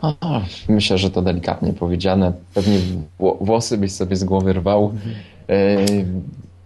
O, 0.00 0.42
myślę, 0.68 0.98
że 0.98 1.10
to 1.10 1.22
delikatnie 1.22 1.72
powiedziane. 1.72 2.32
Pewnie 2.54 2.78
włosy 3.18 3.78
byś 3.78 3.92
sobie 3.92 4.16
z 4.16 4.24
głowy 4.24 4.52
rwał. 4.52 4.94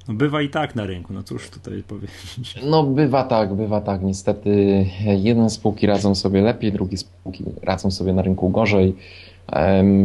E, 0.09 0.13
no 0.13 0.15
bywa 0.15 0.43
i 0.43 0.49
tak 0.49 0.75
na 0.75 0.87
rynku, 0.87 1.13
no 1.13 1.23
cóż 1.23 1.51
tutaj 1.51 1.83
powiedzieć. 1.83 2.61
No 2.65 2.83
bywa 2.83 3.25
tak, 3.25 3.55
bywa 3.55 3.81
tak. 3.81 4.03
Niestety 4.03 4.87
jedne 5.05 5.51
spółki 5.51 5.87
radzą 5.87 6.15
sobie 6.15 6.43
lepiej, 6.43 6.73
drugie 6.73 6.97
spółki 6.97 7.45
radzą 7.63 7.91
sobie 7.91 8.13
na 8.13 8.23
rynku 8.23 8.51
gorzej. 8.51 8.95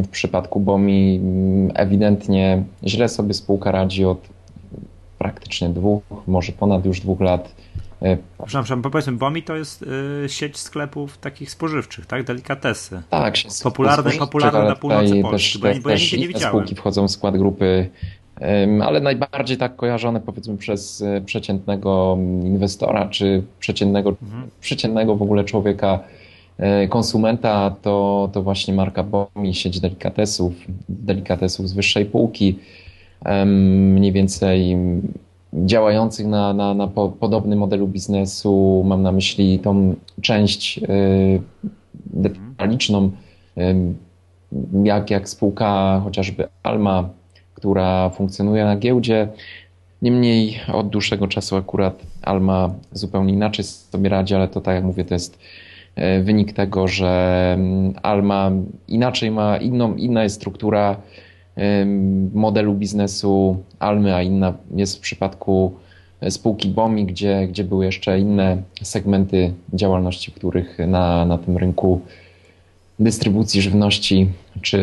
W 0.04 0.08
przypadku 0.12 0.60
BOMI 0.60 1.20
mm, 1.24 1.72
ewidentnie 1.76 2.64
źle 2.84 3.10
sobie 3.10 3.34
spółka 3.34 3.72
radzi 3.72 4.06
od 4.06 4.30
praktycznie 5.18 5.70
dwóch, 5.70 6.04
może 6.28 6.52
ponad 6.52 6.86
już 6.86 7.00
dwóch 7.00 7.22
lat. 7.22 7.56
E, 8.02 8.18
przepraszam, 8.46 8.82
powiedzmy, 8.82 9.14
BOMI 9.14 9.44
to 9.44 9.56
jest 9.56 9.86
y, 10.26 10.30
sieć 10.30 10.58
sklepów 10.58 11.18
takich 11.18 11.52
spożywczych, 11.52 12.06
tak? 12.06 12.24
Delikatesy. 12.24 13.02
Tak, 13.10 13.36
popularne, 13.64 14.12
popularne 14.12 14.64
na 14.64 14.76
północy 14.76 15.22
Polski, 15.22 15.60
też, 15.60 15.80
bo, 15.80 15.90
też, 15.90 16.14
ja 16.14 16.20
nie 16.20 16.28
widziałem. 16.28 16.50
spółki 16.50 16.76
wchodzą 16.76 17.08
w 17.08 17.12
skład 17.12 17.38
grupy 17.38 17.90
ale 18.84 19.00
najbardziej 19.00 19.58
tak 19.58 19.76
kojarzone 19.76 20.20
powiedzmy 20.20 20.58
przez 20.58 21.02
e, 21.02 21.22
przeciętnego 21.22 22.18
inwestora 22.44 23.10
czy 23.10 23.44
przeciętnego, 23.60 24.10
mhm. 24.10 24.50
przeciętnego 24.62 25.16
w 25.16 25.22
ogóle 25.22 25.44
człowieka, 25.44 26.00
e, 26.58 26.88
konsumenta, 26.88 27.76
to, 27.82 28.30
to 28.34 28.44
właśnie 28.44 28.74
marka 28.74 29.04
BOMI, 29.04 29.54
sieć 29.54 29.80
delikatesów, 29.80 30.54
delikatesów 30.90 31.70
z 31.70 31.74
wyższej 31.74 32.06
półki, 32.06 32.60
mniej 33.46 34.12
więcej 34.12 34.78
działających 35.54 36.28
na, 36.28 36.54
na, 36.54 36.74
na 36.74 36.88
podobnym 37.20 37.60
modelu 37.60 37.88
biznesu. 37.88 38.84
Mam 38.86 39.02
na 39.02 39.12
myśli 39.12 39.60
tą 39.60 39.96
część 40.22 40.78
e, 40.78 40.84
detaliczną, 42.06 43.12
jak, 44.84 45.12
jak 45.12 45.30
spółka 45.30 46.02
chociażby 46.04 46.48
Alma, 46.64 47.10
która 47.64 48.10
funkcjonuje 48.10 48.66
na 48.66 48.78
giełdzie. 48.78 49.28
Niemniej 50.02 50.60
od 50.74 50.90
dłuższego 50.90 51.28
czasu 51.28 51.56
akurat 51.56 52.04
Alma 52.22 52.74
zupełnie 52.92 53.34
inaczej 53.34 53.66
sobie 53.66 54.10
radzi, 54.10 54.36
ale 54.36 54.48
to 54.48 54.62
tak 54.62 54.76
jak 54.76 54.84
mówię, 54.84 55.06
to 55.06 55.14
jest 55.14 55.40
e, 55.96 56.22
wynik 56.22 56.54
tego, 56.54 56.88
że 56.88 57.54
mm, 57.58 57.94
Alma 58.02 58.52
inaczej 58.88 59.32
ma, 59.32 59.58
inną, 59.58 59.96
inna 59.96 60.24
jest 60.24 60.36
struktura 60.36 60.98
modelu 62.34 62.74
biznesu 62.74 63.58
Almy, 63.80 64.16
a 64.16 64.22
inna 64.22 64.54
jest 64.76 64.98
w 64.98 65.00
przypadku 65.00 65.74
e, 66.22 66.32
spółki 66.32 66.70
BOMI, 66.70 67.06
gdzie, 67.06 67.48
gdzie 67.48 67.64
były 67.64 67.86
jeszcze 67.86 68.20
inne 68.20 68.58
segmenty 68.82 69.54
działalności, 69.74 70.32
których 70.32 70.78
na, 70.88 71.26
na 71.26 71.38
tym 71.38 71.58
rynku 71.58 72.02
dystrybucji 73.00 73.62
żywności 73.62 74.30
czy 74.62 74.82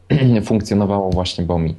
funkcjonowało 0.48 1.10
właśnie 1.10 1.44
BOMI. 1.44 1.74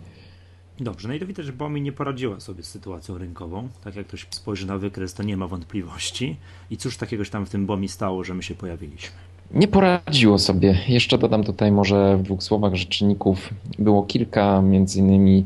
Dobrze, 0.82 1.08
no 1.08 1.14
i 1.14 1.20
to 1.20 1.26
widać, 1.26 1.46
że 1.46 1.54
BOMI 1.54 1.82
nie 1.82 1.92
poradziła 1.92 2.40
sobie 2.40 2.64
z 2.64 2.68
sytuacją 2.68 3.18
rynkową. 3.18 3.70
Tak 3.84 3.96
jak 3.96 4.08
ktoś 4.08 4.28
spojrzy 4.30 4.68
na 4.68 4.78
wykres, 4.78 5.14
to 5.14 5.24
nie 5.24 5.38
ma 5.38 5.48
wątpliwości. 5.48 6.36
I 6.72 6.78
cóż 6.78 6.98
takiego 6.98 7.26
tam 7.26 7.46
w 7.46 7.50
tym 7.50 7.66
BOMI 7.66 7.88
stało, 7.88 8.24
że 8.24 8.34
my 8.34 8.44
się 8.44 8.56
pojawiliśmy? 8.56 9.16
Nie 9.54 9.68
poradziło 9.68 10.40
sobie. 10.40 10.78
Jeszcze 10.88 11.18
dodam 11.18 11.44
tutaj 11.44 11.72
może 11.72 12.18
w 12.18 12.24
dwóch 12.24 12.44
słowach, 12.44 12.76
że 12.76 12.86
czynników 12.86 13.50
było 13.80 14.04
kilka, 14.04 14.62
między 14.62 15.00
innymi 15.00 15.46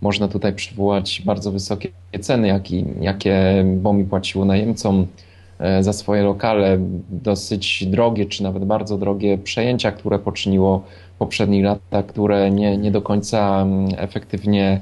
można 0.00 0.28
tutaj 0.28 0.54
przywołać 0.54 1.22
bardzo 1.24 1.52
wysokie 1.52 1.88
ceny, 2.20 2.60
jakie, 3.00 3.64
BOMI 3.76 4.04
płaciło 4.04 4.44
najemcom 4.44 5.06
za 5.80 5.92
swoje 5.92 6.22
lokale, 6.22 6.78
dosyć 7.10 7.86
drogie, 7.86 8.26
czy 8.26 8.42
nawet 8.42 8.64
bardzo 8.64 8.98
drogie 8.98 9.38
przejęcia, 9.38 9.92
które 9.92 10.18
poczyniło 10.18 10.82
poprzednich 11.18 11.64
latach, 11.64 12.06
które 12.06 12.50
nie, 12.50 12.76
nie 12.76 12.90
do 12.90 13.02
końca 13.02 13.62
mm, 13.62 13.88
efektywnie 13.96 14.80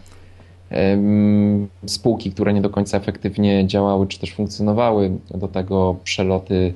spółki, 1.87 2.31
które 2.31 2.53
nie 2.53 2.61
do 2.61 2.71
końca 2.71 2.97
efektywnie 2.97 3.67
działały 3.67 4.07
czy 4.07 4.19
też 4.21 4.33
funkcjonowały, 4.33 5.11
do 5.35 5.49
tego 5.49 5.97
przeloty 6.05 6.75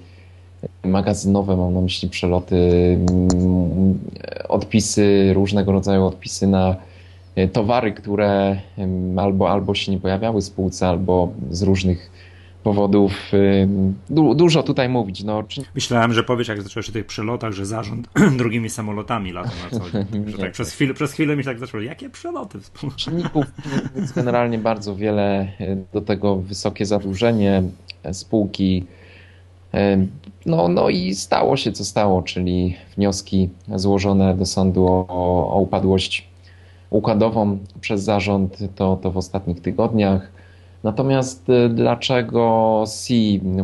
magazynowe, 0.85 1.57
mam 1.57 1.75
na 1.75 1.81
myśli 1.81 2.09
przeloty, 2.09 2.57
mm, 3.11 3.99
odpisy, 4.49 5.33
różnego 5.35 5.73
rodzaju 5.73 6.05
odpisy 6.05 6.47
na 6.47 6.77
e, 7.37 7.49
towary, 7.49 7.93
które 7.93 8.61
albo, 9.17 9.51
albo 9.51 9.75
się 9.75 9.93
nie 9.93 9.99
pojawiały 9.99 10.41
w 10.41 10.45
spółce, 10.45 10.89
albo 10.89 11.29
z 11.51 11.63
różnych 11.63 12.11
powodów 12.67 13.33
du 14.11 14.35
dużo 14.35 14.63
tutaj 14.63 14.89
mówić. 14.89 15.25
No, 15.25 15.43
czy... 15.43 15.63
Myślałem, 15.75 16.13
że 16.13 16.25
powiesz, 16.25 16.49
jak 16.49 16.63
zacząłeś 16.63 16.89
o 16.89 16.93
tych 16.93 17.07
przelotach, 17.07 17.53
że 17.53 17.67
zarząd 17.67 18.09
drugimi 18.39 18.71
samolotami 18.71 19.33
lata 19.33 19.51
na 19.65 19.79
co 19.79 19.91
dzień. 19.91 20.07
Że 20.31 20.39
tak 20.39 20.53
przez 20.53 20.73
chwilę, 20.73 20.95
przez 20.95 21.13
chwilę 21.13 21.37
mi 21.37 21.45
tak 21.45 21.59
zaczęło, 21.59 21.83
jakie 21.83 22.11
przeloty? 22.11 22.59
Czynników 22.97 23.45
jest 23.97 24.15
generalnie 24.15 24.59
bardzo 24.59 24.97
wiele, 24.97 25.49
e, 25.61 25.77
do 25.93 26.01
tego 26.01 26.37
wysokie 26.37 26.87
zadłużenie 26.87 27.63
e, 28.03 28.15
spółki. 28.15 28.85
E, 29.75 30.07
no, 30.47 30.69
no 30.69 30.89
i 30.89 31.15
stało 31.15 31.57
się 31.57 31.73
co 31.73 31.85
stało, 31.85 32.23
czyli 32.23 32.77
wnioski 32.97 33.49
złożone 33.75 34.37
do 34.37 34.47
sądu 34.47 34.87
o, 34.87 35.07
o 35.51 35.61
upadłość 35.61 36.29
układową 36.91 37.59
przez 37.81 38.03
zarząd 38.03 38.59
to, 38.75 38.97
to 39.03 39.11
w 39.11 39.17
ostatnich 39.17 39.61
tygodniach. 39.61 40.36
Natomiast 40.87 41.49
y, 41.49 41.69
dlaczego 41.69 42.85
C 42.87 43.15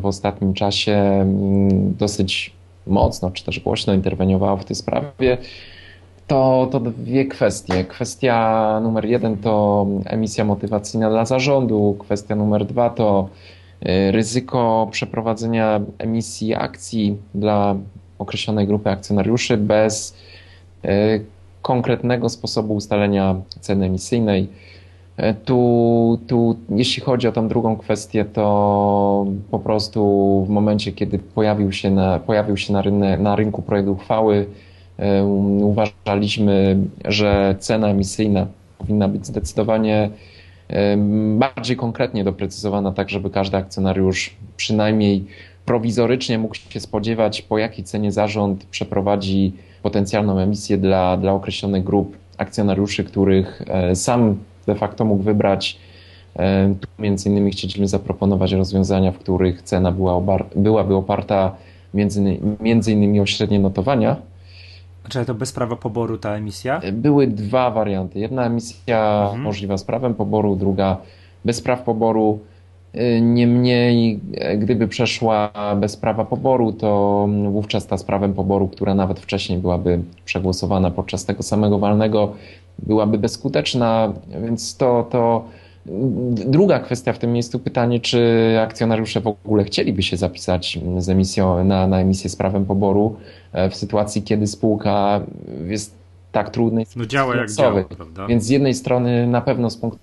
w 0.01 0.07
ostatnim 0.07 0.55
czasie 0.55 0.93
mm, 0.93 1.95
dosyć 1.97 2.53
mocno, 2.87 3.31
czy 3.31 3.45
też 3.45 3.61
głośno 3.61 3.95
interweniowało 3.95 4.57
w 4.57 4.65
tej 4.65 4.77
sprawie, 4.77 5.39
to, 6.27 6.69
to 6.73 6.81
dwie 6.81 7.25
kwestie. 7.25 7.85
Kwestia 7.85 8.81
numer 8.83 9.05
jeden 9.05 9.37
to 9.37 9.87
emisja 10.05 10.45
motywacyjna 10.45 11.11
dla 11.11 11.25
zarządu, 11.25 11.97
kwestia 11.99 12.37
numer 12.37 12.67
dwa 12.67 12.91
to 12.91 13.29
y, 13.83 14.13
ryzyko 14.13 14.89
przeprowadzenia 14.91 15.81
emisji 15.99 16.55
akcji 16.55 17.17
dla 17.35 17.77
określonej 18.19 18.67
grupy 18.67 18.91
akcjonariuszy 18.91 19.57
bez 19.57 20.17
y, 20.85 20.89
konkretnego 21.63 22.29
sposobu 22.29 22.75
ustalenia 22.75 23.37
ceny 23.61 23.87
emisyjnej. 23.87 24.49
E, 25.23 25.35
tu, 25.35 26.19
tu, 26.27 26.57
jeśli 26.71 27.03
chodzi 27.03 27.29
o 27.29 27.33
tą 27.33 27.49
drugą 27.49 27.77
kwestię, 27.77 28.25
to 28.25 29.27
po 29.51 29.59
prostu 29.59 30.01
w 30.47 30.49
momencie, 30.49 30.93
kiedy 30.93 31.19
pojawił 31.19 31.73
się 31.73 31.91
na, 31.91 32.19
pojawił 32.19 32.57
się 32.57 32.73
na, 32.73 32.83
na 33.19 33.37
rynku 33.37 33.63
projekt 33.63 33.89
uchwały, 33.89 34.47
e, 34.99 35.25
uważaliśmy, 35.61 36.77
że 37.05 37.55
cena 37.59 37.89
emisyjna 37.89 38.47
powinna 38.79 39.09
być 39.09 39.27
zdecydowanie 39.27 40.11
e, 40.69 40.97
bardziej 41.39 41.77
konkretnie 41.77 42.25
doprecyzowana, 42.25 42.93
tak 42.93 43.11
żeby 43.11 43.31
każdy 43.31 43.57
akcjonariusz 43.57 44.37
przynajmniej 44.57 45.25
prowizorycznie 45.65 46.39
mógł 46.39 46.55
się 46.55 46.81
spodziewać, 46.81 47.43
po 47.43 47.59
jakiej 47.59 47.85
cenie 47.85 48.13
zarząd 48.13 48.65
przeprowadzi 48.65 49.53
potencjalną 49.83 50.39
emisję 50.39 50.79
dla, 50.79 51.17
dla 51.17 51.33
określonych 51.33 51.85
grup 51.85 52.17
akcjonariuszy, 52.39 53.05
których 53.05 53.63
sam 53.95 54.37
de 54.67 54.75
facto 54.75 55.05
mógł 55.05 55.23
wybrać. 55.23 55.79
E, 56.37 56.75
tu 56.81 56.89
między 56.99 57.29
innymi 57.29 57.51
chcieliśmy 57.51 57.89
zaproponować 57.89 58.53
rozwiązania, 58.53 59.13
w 59.13 59.19
których 59.19 59.63
cena 59.63 59.93
była 59.93 60.39
byłaby 60.57 60.95
oparta 60.95 61.57
między, 61.95 62.41
między 62.61 62.93
innymi 62.93 63.21
o 63.21 63.27
średnie 63.27 63.61
notowania. 63.61 64.17
Czy 65.09 65.25
to 65.25 65.35
bez 65.35 65.53
prawa 65.53 65.77
poboru 65.77 66.19
ta 66.19 66.37
emisja? 66.37 66.81
E, 66.81 66.93
były 66.93 67.27
dwa 67.27 67.71
warianty. 67.71 68.19
Jedna 68.19 68.47
emisja 68.47 69.23
mhm. 69.23 69.43
możliwa 69.43 69.79
z 69.79 69.85
prawem 69.85 70.15
poboru, 70.15 70.57
druga 70.57 70.97
bez 71.45 71.61
praw 71.61 71.83
poboru. 71.83 72.39
Niemniej, 73.21 74.21
gdyby 74.59 74.89
przeszła 74.89 75.53
bez 75.77 75.97
prawa 75.97 76.25
poboru, 76.25 76.73
to 76.73 77.29
wówczas 77.51 77.87
ta 77.87 77.97
z 77.97 78.05
prawem 78.05 78.35
poboru, 78.35 78.69
która 78.69 78.95
nawet 78.95 79.21
wcześniej 79.21 79.59
byłaby 79.59 80.01
przegłosowana 80.25 80.91
podczas 80.91 81.25
tego 81.25 81.43
samego 81.43 81.79
walnego, 81.79 82.33
byłaby 82.79 83.19
bezskuteczna, 83.19 84.13
więc 84.43 84.77
to, 84.77 85.07
to 85.11 85.45
druga 86.47 86.79
kwestia 86.79 87.13
w 87.13 87.19
tym 87.19 87.33
miejscu 87.33 87.59
pytanie, 87.59 88.01
czy 88.01 88.57
akcjonariusze 88.61 89.21
w 89.21 89.27
ogóle 89.27 89.65
chcieliby 89.65 90.03
się 90.03 90.17
zapisać 90.17 90.79
z 90.99 91.09
emisją, 91.09 91.65
na, 91.65 91.87
na 91.87 92.01
emisję 92.01 92.31
z 92.31 92.37
prawem 92.37 92.65
poboru 92.65 93.17
e, 93.53 93.71
w 93.71 93.77
sytuacji, 93.77 94.23
kiedy 94.23 94.47
spółka 94.47 95.21
jest 95.67 96.02
tak 96.33 96.51
trudnej. 96.51 96.87
No 96.97 97.07
działa 97.07 97.37
jak 97.37 97.53
działa, 97.53 97.85
prawda? 97.85 98.27
Więc 98.27 98.45
z 98.45 98.49
jednej 98.49 98.75
strony 98.75 99.27
na 99.27 99.41
pewno 99.41 99.71
z 99.71 99.77
punktu 99.77 100.01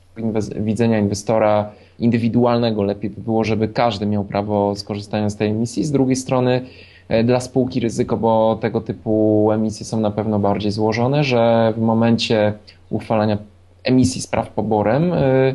widzenia 0.59 0.99
inwestora 0.99 1.71
indywidualnego 1.99 2.83
lepiej 2.83 3.09
by 3.09 3.21
było, 3.21 3.43
żeby 3.43 3.67
każdy 3.67 4.05
miał 4.05 4.23
prawo 4.25 4.75
skorzystania 4.75 5.29
z 5.29 5.35
tej 5.35 5.49
emisji. 5.49 5.83
Z 5.83 5.91
drugiej 5.91 6.15
strony 6.15 6.61
e, 7.07 7.23
dla 7.23 7.39
spółki 7.39 7.79
ryzyko, 7.79 8.17
bo 8.17 8.57
tego 8.61 8.81
typu 8.81 9.49
emisje 9.51 9.85
są 9.85 9.99
na 9.99 10.11
pewno 10.11 10.39
bardziej 10.39 10.71
złożone, 10.71 11.23
że 11.23 11.73
w 11.77 11.81
momencie 11.81 12.53
uchwalania 12.89 13.37
emisji 13.83 14.21
z 14.21 14.27
praw 14.27 14.49
poborem 14.49 15.13
e, 15.13 15.53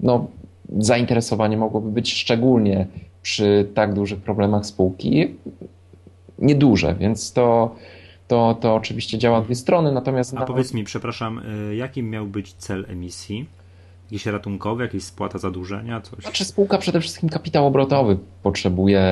no, 0.00 0.26
zainteresowanie 0.78 1.56
mogłoby 1.56 1.90
być 1.90 2.12
szczególnie 2.12 2.86
przy 3.22 3.68
tak 3.74 3.94
dużych 3.94 4.20
problemach 4.20 4.66
spółki 4.66 5.34
nieduże, 6.38 6.94
więc 6.94 7.32
to, 7.32 7.74
to, 8.30 8.56
to 8.60 8.74
oczywiście 8.74 9.18
działa 9.18 9.40
dwie 9.40 9.54
strony, 9.54 9.92
natomiast... 9.92 10.34
A 10.36 10.44
powiedz 10.44 10.74
mi, 10.74 10.84
przepraszam, 10.84 11.42
y, 11.70 11.76
jaki 11.76 12.02
miał 12.02 12.26
być 12.26 12.52
cel 12.52 12.86
emisji? 12.88 13.46
Jakiś 14.10 14.26
ratunkowy, 14.26 14.82
jakaś 14.82 15.02
spłata 15.02 15.38
zadłużenia, 15.38 16.00
coś? 16.00 16.24
Znaczy 16.24 16.44
spółka 16.44 16.78
przede 16.78 17.00
wszystkim 17.00 17.28
kapitał 17.28 17.66
obrotowy 17.66 18.18
potrzebuje, 18.42 19.02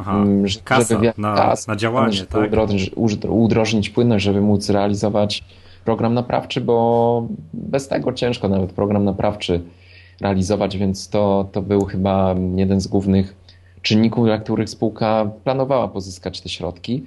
Aha, 0.00 0.16
mm, 0.16 0.48
żeby 0.48 0.64
kasa 0.64 1.00
na, 1.18 1.34
kas, 1.34 1.66
na 1.66 1.76
działanie, 1.76 2.12
żeby 2.12 2.26
tak? 2.26 3.30
udrożnić 3.30 3.90
płynność, 3.90 4.24
żeby 4.24 4.40
móc 4.40 4.70
realizować 4.70 5.44
program 5.84 6.14
naprawczy, 6.14 6.60
bo 6.60 7.28
bez 7.52 7.88
tego 7.88 8.12
ciężko 8.12 8.48
nawet 8.48 8.72
program 8.72 9.04
naprawczy 9.04 9.60
realizować, 10.20 10.76
więc 10.76 11.08
to, 11.08 11.48
to 11.52 11.62
był 11.62 11.84
chyba 11.84 12.34
jeden 12.56 12.80
z 12.80 12.86
głównych 12.86 13.34
czynników, 13.82 14.24
dla 14.24 14.38
których 14.38 14.70
spółka 14.70 15.30
planowała 15.44 15.88
pozyskać 15.88 16.40
te 16.40 16.48
środki. 16.48 17.02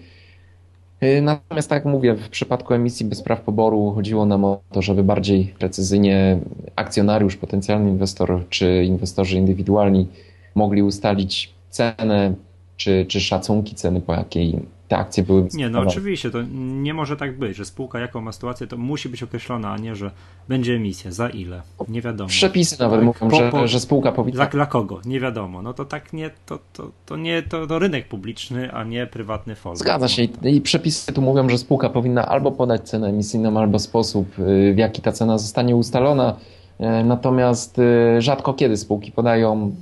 Y, 1.06 1.22
natomiast 1.22 1.70
tak 1.70 1.86
jak 1.86 1.94
mówię, 1.94 2.16
w 2.16 2.30
przypadku 2.30 2.74
emisji 2.74 3.06
bez 3.06 3.22
praw 3.22 3.42
poboru 3.42 3.92
chodziło 3.92 4.26
nam 4.26 4.46
o 4.46 4.62
to, 4.72 4.82
żeby 4.82 5.04
bardziej 5.04 5.54
precyzyjnie 5.60 6.40
akcjonariusz, 6.76 7.36
potencjalny 7.36 7.90
inwestor 7.90 8.44
czy 8.50 8.84
inwestorzy 8.84 9.38
indywidualni 9.38 10.08
mogli 10.56 10.84
ustalić 10.84 11.54
cenę 11.70 12.34
czy, 12.78 13.06
czy 13.08 13.22
szacunki 13.22 13.76
ceny, 13.76 14.02
po 14.02 14.14
jakiej 14.14 14.60
te 14.88 14.98
akcje 14.98 15.24
były. 15.24 15.48
Nie, 15.54 15.70
no 15.70 15.80
oczywiście, 15.80 16.32
to 16.32 16.40
nie 16.82 16.94
może 16.94 17.18
tak 17.18 17.38
być, 17.38 17.58
że 17.58 17.66
spółka 17.66 18.00
jaką 18.00 18.22
ma 18.22 18.32
sytuację, 18.32 18.68
to 18.68 18.78
musi 18.78 19.10
być 19.10 19.24
określona, 19.24 19.72
a 19.72 19.78
nie, 19.78 19.96
że 19.96 20.12
będzie 20.50 20.74
emisja, 20.74 21.12
za 21.12 21.30
ile, 21.30 21.62
nie 21.88 22.02
wiadomo. 22.02 22.28
Przepisy 22.28 22.80
nawet 22.80 23.00
tak, 23.00 23.06
mówią, 23.06 23.30
po, 23.30 23.36
że, 23.36 23.52
po, 23.52 23.68
że 23.68 23.80
spółka 23.80 24.12
powinna... 24.12 24.38
Za 24.38 24.50
dla 24.50 24.66
kogo, 24.66 25.02
nie 25.06 25.20
wiadomo. 25.20 25.62
No 25.62 25.74
to 25.74 25.86
tak 25.86 26.14
nie, 26.14 26.32
to, 26.46 26.60
to, 26.74 26.92
to 27.06 27.18
nie, 27.18 27.44
to, 27.44 27.68
to 27.68 27.80
rynek 27.80 28.08
publiczny, 28.08 28.72
a 28.72 28.84
nie 28.84 29.08
prywatny 29.08 29.56
folk. 29.56 29.78
Zgadza 29.78 30.08
się 30.08 30.24
I, 30.24 30.56
i 30.56 30.62
przepisy 30.62 31.14
tu 31.14 31.22
mówią, 31.22 31.50
że 31.50 31.58
spółka 31.58 31.90
powinna 31.90 32.26
albo 32.26 32.52
podać 32.52 32.90
cenę 32.90 33.08
emisyjną, 33.08 33.60
albo 33.60 33.80
sposób, 33.80 34.40
y, 34.40 34.74
w 34.74 34.78
jaki 34.78 35.02
ta 35.02 35.12
cena 35.12 35.38
zostanie 35.38 35.76
ustalona. 35.76 36.36
Y, 36.80 37.04
natomiast 37.04 37.80
y, 37.80 38.22
rzadko 38.22 38.54
kiedy 38.54 38.78
spółki 38.78 39.12
podają 39.12 39.76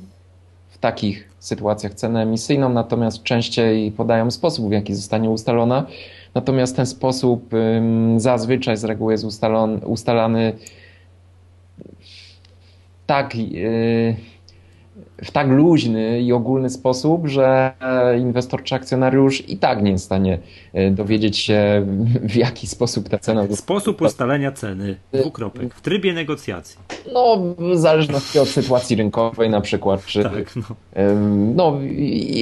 takich 0.84 1.30
sytuacjach 1.40 1.94
cenę 1.94 2.22
emisyjną, 2.22 2.70
natomiast 2.70 3.24
częściej 3.24 3.92
podają 3.92 4.32
sposób, 4.32 4.70
w 4.70 4.72
jaki 4.72 4.96
zostanie 4.96 5.30
ustalona. 5.30 5.86
Natomiast 6.34 6.76
ten 6.76 6.86
sposób 6.86 7.50
zazwyczaj 8.18 8.78
z 8.78 8.84
reguły 8.84 9.14
jest 9.14 9.24
ustalon, 9.24 9.80
ustalany 9.86 10.54
tak. 13.06 13.34
W 15.24 15.32
tak 15.32 15.48
luźny 15.48 16.22
i 16.22 16.34
ogólny 16.34 16.70
sposób, 16.70 17.28
że 17.28 17.72
inwestor 18.20 18.64
czy 18.64 18.76
akcjonariusz 18.76 19.50
i 19.50 19.58
tak 19.58 19.84
nie 19.84 19.92
jest 19.92 20.04
w 20.04 20.06
stanie 20.06 20.40
e, 20.74 20.92
dowiedzieć 20.92 21.38
się, 21.38 21.86
w 22.34 22.36
jaki 22.36 22.68
sposób 22.68 23.10
ta 23.10 23.18
cena. 23.18 23.48
Sposób 23.56 24.02
ustalenia 24.02 24.52
ceny, 24.52 24.96
dwukropek, 25.14 25.76
w 25.76 25.82
trybie 25.82 26.14
negocjacji. 26.14 26.80
No, 27.14 27.38
w 27.58 27.78
zależności 27.78 28.40
od 28.40 28.48
sytuacji 28.48 28.96
rynkowej 28.96 29.50
na 29.50 29.62
przykład. 29.62 30.06
Czy, 30.06 30.24
tak, 30.24 30.56
no. 30.56 30.76
no. 31.56 31.80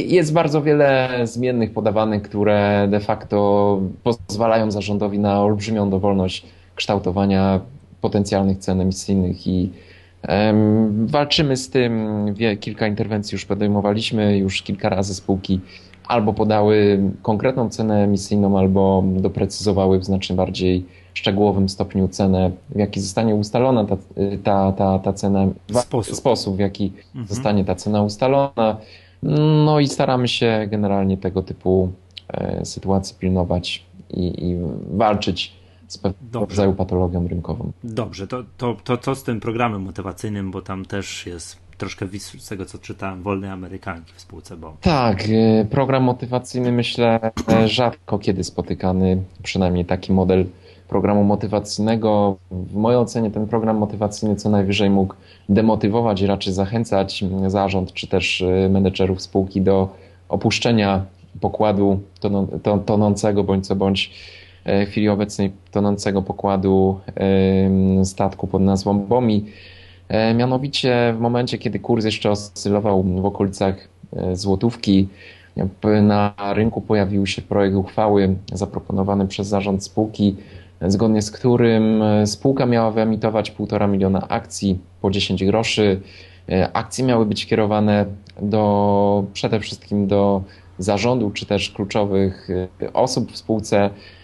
jest 0.06 0.34
bardzo 0.34 0.62
wiele 0.62 1.10
zmiennych 1.24 1.74
podawanych, 1.74 2.22
które 2.22 2.88
de 2.92 3.00
facto 3.00 3.80
pozwalają 4.04 4.72
zarządowi 4.72 5.20
na 5.20 5.42
olbrzymią 5.42 5.90
dowolność 5.90 6.46
kształtowania 6.76 7.60
potencjalnych 8.02 8.58
cen 8.58 8.82
emisyjnych 8.82 9.48
i 9.48 9.70
Walczymy 11.06 11.58
z 11.58 11.70
tym, 11.70 12.26
kilka 12.60 12.88
interwencji 12.88 13.36
już 13.36 13.46
podejmowaliśmy, 13.46 14.38
już 14.38 14.62
kilka 14.62 14.90
razy 14.90 15.16
spółki 15.16 15.60
albo 16.08 16.34
podały 16.34 17.00
konkretną 17.22 17.70
cenę 17.70 18.04
emisyjną, 18.04 18.60
albo 18.60 19.04
doprecyzowały 19.06 20.00
w 20.00 20.06
znacznie 20.06 20.36
bardziej 20.36 20.86
szczegółowym 21.14 21.70
stopniu 21.70 22.08
cenę, 22.08 22.52
w 22.70 22.80
jaki 22.80 23.00
zostanie 23.00 23.36
ustalona 23.36 23.86
ta, 23.86 23.98
ta, 24.44 24.72
ta, 24.72 25.00
ta 25.00 25.14
cena, 25.14 25.48
sposób. 25.74 26.16
sposób, 26.16 26.56
w 26.56 26.60
jaki 26.60 26.94
mhm. 27.08 27.28
zostanie 27.28 27.66
ta 27.66 27.76
cena 27.76 28.02
ustalona. 28.02 28.78
No 29.66 29.80
i 29.80 29.88
staramy 29.88 30.28
się 30.28 30.68
generalnie 30.72 31.18
tego 31.18 31.42
typu 31.42 31.92
e, 32.34 32.66
sytuacji 32.66 33.16
pilnować 33.20 33.86
i, 34.10 34.50
i 34.50 34.58
walczyć 34.98 35.54
z 35.92 35.98
pewnego 35.98 36.40
rodzaju 36.40 36.74
patologią 36.74 37.28
rynkową. 37.28 37.72
Dobrze, 37.84 38.28
to, 38.28 38.44
to, 38.58 38.78
to 38.84 38.98
co 38.98 39.16
z 39.16 39.24
tym 39.24 39.40
programem 39.40 39.82
motywacyjnym, 39.82 40.52
bo 40.52 40.62
tam 40.62 40.86
też 40.86 41.26
jest 41.26 41.58
troszkę 41.78 42.08
z 42.38 42.48
tego, 42.48 42.66
co 42.66 42.78
czytałem, 42.78 43.24
wolnej 43.24 43.50
Amerykanki 43.50 44.14
w 44.16 44.22
spółce 44.22 44.58
BOM. 44.58 44.74
Tak, 44.82 45.30
y, 45.30 45.68
program 45.70 46.04
motywacyjny 46.04 46.72
myślę 46.72 47.20
rzadko 47.66 48.20
kiedy 48.20 48.44
spotykany, 48.44 49.24
przynajmniej 49.44 49.86
taki 49.86 50.14
model 50.14 50.46
programu 50.88 51.24
motywacyjnego. 51.24 52.38
W 52.52 52.76
mojej 52.76 53.00
ocenie 53.00 53.32
ten 53.32 53.48
program 53.48 53.78
motywacyjny 53.78 54.36
co 54.36 54.50
najwyżej 54.50 54.90
mógł 54.90 55.16
demotywować 55.50 56.22
i 56.22 56.26
raczej 56.28 56.54
zachęcać 56.54 57.24
zarząd 57.48 57.94
czy 57.94 58.08
też 58.08 58.42
y, 58.42 58.70
menedżerów 58.72 59.22
spółki 59.22 59.62
do 59.62 59.90
opuszczenia 60.30 61.06
pokładu 61.42 62.00
tonącego 62.86 63.44
bądź 63.44 63.68
co 63.68 63.76
bądź 63.76 64.12
w 64.66 64.90
chwili 64.90 65.10
obecnej 65.10 65.52
tonącego 65.72 66.22
pokładu 66.22 67.00
statku 68.04 68.48
pod 68.48 68.62
nazwą 68.62 69.00
BOMI. 69.00 69.46
E, 70.12 70.34
mianowicie 70.34 71.14
w 71.18 71.20
momencie, 71.20 71.58
kiedy 71.58 71.80
kurs 71.80 72.06
jeszcze 72.06 72.32
oscylował 72.32 73.04
w 73.04 73.26
okolicach 73.26 73.88
e, 74.16 74.36
złotówki, 74.36 75.08
na 76.02 76.34
rynku 76.54 76.82
pojawił 76.82 77.28
się 77.28 77.42
projekt 77.42 77.76
uchwały 77.76 78.36
zaproponowany 78.54 79.28
przez 79.28 79.48
zarząd 79.48 79.84
spółki, 79.84 80.36
zgodnie 80.82 81.22
z 81.22 81.32
którym 81.32 82.04
spółka 82.26 82.66
miała 82.66 82.92
wyemitować 82.92 83.52
1,5 83.52 83.90
miliona 83.90 84.28
akcji 84.28 84.80
po 85.02 85.12
10 85.12 85.46
groszy. 85.46 86.02
Akcje 86.74 87.06
miały 87.06 87.26
być 87.26 87.46
kierowane 87.46 88.06
do, 88.42 89.24
przede 89.34 89.60
wszystkim 89.60 90.08
do 90.08 90.42
zarządu 90.78 91.32
czy 91.32 91.46
też 91.46 91.70
kluczowych 91.70 92.48
osób 92.94 93.32
w 93.32 93.38
spółce, 93.38 93.90
E, 93.90 94.21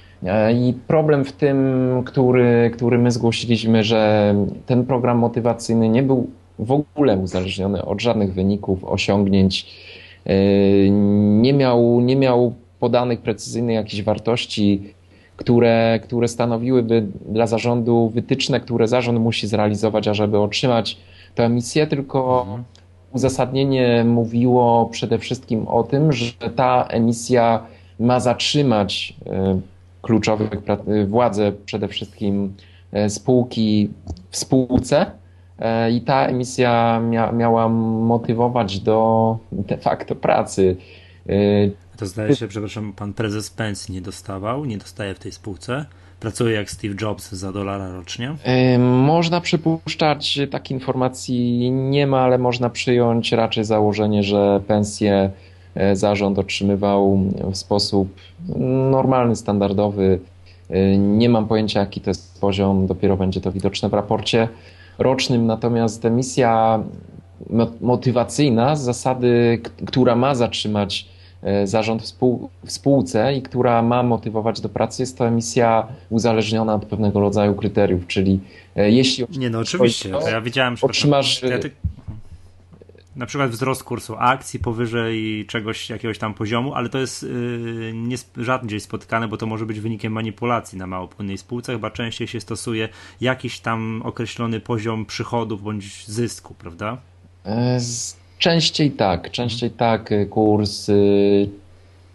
I 0.53 0.73
problem 0.87 1.25
w 1.25 1.31
tym, 1.31 1.57
który, 2.05 2.71
który 2.73 2.97
my 2.97 3.11
zgłosiliśmy, 3.11 3.83
że 3.83 4.35
ten 4.65 4.85
program 4.85 5.17
motywacyjny 5.17 5.89
nie 5.89 6.03
był 6.03 6.27
w 6.59 6.71
ogóle 6.71 7.17
uzależniony 7.17 7.85
od 7.85 8.01
żadnych 8.01 8.33
wyników, 8.33 8.85
osiągnięć, 8.85 9.65
e, 10.25 10.89
nie 11.39 11.53
miał, 11.53 11.99
nie 11.99 12.15
miał 12.15 12.53
podanych 12.79 13.21
precyzyjnych 13.21 13.75
jakichś 13.75 14.03
wartości, 14.03 14.93
które, 15.35 15.99
które 16.03 16.27
stanowiłyby 16.27 17.07
dla 17.25 17.47
zarządu 17.47 18.09
wytyczne, 18.09 18.59
które 18.59 18.87
zarząd 18.87 19.19
musi 19.19 19.47
zrealizować, 19.47 20.07
ażeby 20.07 20.39
otrzymać 20.39 20.97
tę 21.35 21.45
emisję, 21.45 21.87
tylko 21.87 22.41
mhm. 22.41 22.63
uzasadnienie 23.13 24.03
mówiło 24.03 24.89
przede 24.91 25.17
wszystkim 25.17 25.67
o 25.67 25.83
tym, 25.83 26.11
że 26.11 26.33
ta 26.55 26.85
emisja 26.89 27.63
ma 27.99 28.19
zatrzymać 28.19 29.13
e, 29.25 29.59
kluczowych 30.01 30.49
władze, 31.07 31.51
przede 31.65 31.87
wszystkim 31.87 32.53
e, 32.91 33.09
spółki 33.09 33.89
w 34.29 34.37
spółce. 34.37 35.11
E, 35.59 35.91
I 35.91 36.01
ta 36.01 36.25
emisja 36.25 36.99
mia, 36.99 37.31
miała 37.31 37.69
motywować 37.69 38.79
do 38.79 39.37
de 39.51 39.77
facto 39.77 40.15
pracy. 40.15 40.75
To 41.97 42.05
zdaje 42.05 42.35
się, 42.35 42.47
przepraszam, 42.47 42.93
pan 42.93 43.13
prezes 43.13 43.49
pensji 43.49 43.93
nie 43.93 44.01
dostawał, 44.01 44.65
nie 44.65 44.77
dostaje 44.77 45.15
w 45.15 45.19
tej 45.19 45.31
spółce. 45.31 45.85
pracuje 46.19 46.55
jak 46.55 46.71
Steve 46.71 46.95
Jobs 47.01 47.31
za 47.31 47.51
dolara 47.51 47.91
rocznie? 47.91 48.35
Można 48.79 49.41
przypuszczać, 49.41 50.39
takiej 50.51 50.77
informacji 50.77 51.71
nie 51.71 52.07
ma, 52.07 52.21
ale 52.21 52.37
można 52.37 52.69
przyjąć 52.69 53.31
raczej 53.31 53.63
założenie, 53.63 54.23
że 54.23 54.61
pensję 54.67 55.13
e, 55.13 55.31
zarząd 55.93 56.39
otrzymywał 56.39 57.17
w 57.51 57.57
sposób 57.57 58.07
normalny, 58.91 59.35
standardowy. 59.35 60.19
E, 60.69 60.97
nie 60.97 61.29
mam 61.29 61.47
pojęcia, 61.47 61.79
jaki 61.79 62.01
to 62.01 62.09
jest 62.09 62.41
poziom, 62.41 62.87
dopiero 62.87 63.17
będzie 63.17 63.41
to 63.41 63.51
widoczne 63.51 63.89
w 63.89 63.93
raporcie 63.93 64.47
rocznym, 64.97 65.45
natomiast 65.45 66.05
emisja 66.05 66.83
motywacyjna 67.81 68.75
z 68.75 68.81
zasady, 68.81 69.61
która 69.87 70.15
ma 70.15 70.35
zatrzymać 70.35 71.07
e, 71.43 71.67
zarząd 71.67 72.01
w, 72.01 72.07
spół, 72.07 72.49
w 72.65 72.71
spółce 72.71 73.33
i 73.33 73.41
która 73.41 73.81
ma 73.81 74.03
motywować 74.03 74.61
do 74.61 74.69
pracy, 74.69 75.01
jest 75.01 75.17
to 75.17 75.27
emisja 75.27 75.87
uzależniona 76.09 76.75
od 76.75 76.85
pewnego 76.85 77.19
rodzaju 77.19 77.55
kryteriów, 77.55 78.07
czyli 78.07 78.39
e, 78.75 78.91
jeśli... 78.91 79.25
Nie, 79.37 79.49
no 79.49 79.59
oczywiście, 79.59 80.09
to 80.09 80.29
ja 80.29 80.41
widziałem... 80.41 80.75
Otrzymasz... 80.81 81.43
Ja 81.43 81.59
ty 81.59 81.71
na 83.17 83.25
przykład 83.25 83.51
wzrost 83.51 83.83
kursu 83.83 84.15
akcji 84.19 84.59
powyżej 84.59 85.45
czegoś, 85.45 85.89
jakiegoś 85.89 86.17
tam 86.17 86.33
poziomu, 86.33 86.73
ale 86.73 86.89
to 86.89 86.97
jest 86.97 87.23
yy, 87.23 87.91
nie, 87.93 88.15
rzadziej 88.37 88.79
spotykane, 88.79 89.27
bo 89.27 89.37
to 89.37 89.45
może 89.45 89.65
być 89.65 89.79
wynikiem 89.79 90.13
manipulacji 90.13 90.77
na 90.77 90.87
małopłynnej 90.87 91.37
spółce. 91.37 91.73
Chyba 91.73 91.91
częściej 91.91 92.27
się 92.27 92.41
stosuje 92.41 92.89
jakiś 93.21 93.59
tam 93.59 94.01
określony 94.05 94.59
poziom 94.59 95.05
przychodów 95.05 95.63
bądź 95.63 96.05
zysku, 96.07 96.55
prawda? 96.59 96.97
E, 97.45 97.79
częściej 98.37 98.91
tak, 98.91 99.31
częściej 99.31 99.71
tak. 99.71 100.13
Kurs 100.29 100.89
y, 100.89 101.49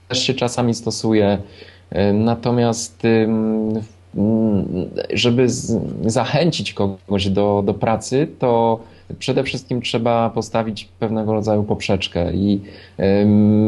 też 0.08 0.26
się 0.26 0.34
czasami 0.34 0.74
stosuje. 0.74 1.38
E, 1.90 2.12
natomiast 2.12 3.02
żeby 5.12 5.46
zachęcić 6.06 6.72
kogoś 6.72 7.28
do, 7.28 7.62
do 7.66 7.74
pracy, 7.74 8.28
to 8.38 8.80
przede 9.18 9.44
wszystkim 9.44 9.82
trzeba 9.82 10.30
postawić 10.30 10.88
pewnego 10.98 11.32
rodzaju 11.32 11.62
poprzeczkę 11.62 12.32
i 12.32 12.60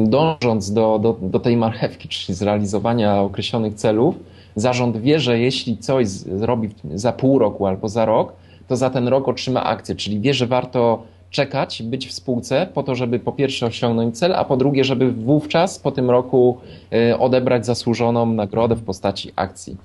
dążąc 0.04 0.72
do, 0.72 0.98
do, 0.98 1.18
do 1.22 1.40
tej 1.40 1.56
marchewki, 1.56 2.08
czyli 2.08 2.36
zrealizowania 2.36 3.20
określonych 3.20 3.74
celów, 3.74 4.14
zarząd 4.56 4.96
wie, 4.96 5.20
że 5.20 5.38
jeśli 5.38 5.78
coś 5.78 6.08
zrobi 6.08 6.68
za 6.94 7.12
pół 7.12 7.38
roku 7.38 7.66
albo 7.66 7.88
za 7.88 8.04
rok, 8.04 8.32
to 8.68 8.76
za 8.76 8.90
ten 8.90 9.08
rok 9.08 9.28
otrzyma 9.28 9.64
akcję, 9.64 9.94
czyli 9.94 10.20
wie, 10.20 10.34
że 10.34 10.46
warto 10.46 11.02
czekać, 11.30 11.82
być 11.82 12.08
w 12.08 12.12
spółce 12.12 12.66
po 12.74 12.82
to, 12.82 12.94
żeby 12.94 13.18
po 13.18 13.32
pierwsze 13.32 13.66
osiągnąć 13.66 14.18
cel, 14.18 14.34
a 14.34 14.44
po 14.44 14.56
drugie, 14.56 14.84
żeby 14.84 15.12
wówczas 15.12 15.78
po 15.78 15.90
tym 15.90 16.10
roku 16.10 16.58
e, 16.92 17.18
odebrać 17.18 17.66
zasłużoną 17.66 18.26
nagrodę 18.26 18.76
w 18.76 18.82
postaci 18.82 19.32
akcji. 19.36 19.76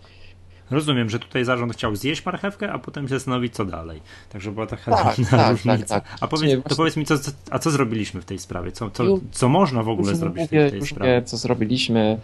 Rozumiem, 0.72 1.10
że 1.10 1.20
tutaj 1.20 1.46
zarząd 1.46 1.74
chciał 1.74 1.96
zjeść 1.96 2.26
marchewkę, 2.26 2.72
a 2.72 2.80
potem 2.80 3.08
się 3.08 3.16
zastanowić, 3.16 3.54
co 3.54 3.66
dalej. 3.66 4.02
Także 4.30 4.52
była 4.52 4.68
taka 4.68 4.92
tak, 4.92 5.16
tak, 5.16 5.30
tak, 5.30 5.52
różnica. 5.52 5.96
Tak, 5.96 6.10
tak. 6.10 6.18
A 6.22 6.28
powiedz, 6.28 6.64
to 6.70 6.76
powiedz 6.76 6.98
mi, 6.98 7.06
co, 7.06 7.16
a 7.52 7.60
co 7.60 7.72
zrobiliśmy 7.72 8.22
w 8.22 8.26
tej 8.26 8.40
sprawie? 8.40 8.72
Co, 8.72 8.90
co, 8.92 9.04
co 9.32 9.50
można 9.50 9.84
w 9.84 9.90
ogóle 9.90 10.16
zrobić 10.16 10.52
mówię, 10.52 10.68
w 10.68 10.72
tej 10.72 10.82
sprawie? 10.82 11.14
Mówię, 11.14 11.26
co 11.26 11.38
zrobiliśmy, 11.38 12.20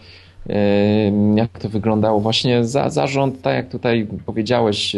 jak 1.36 1.60
to 1.60 1.70
wyglądało. 1.70 2.20
Właśnie 2.20 2.66
za, 2.66 2.90
zarząd, 2.90 3.42
tak 3.42 3.56
jak 3.56 3.70
tutaj 3.70 4.08
powiedziałeś, 4.26 4.96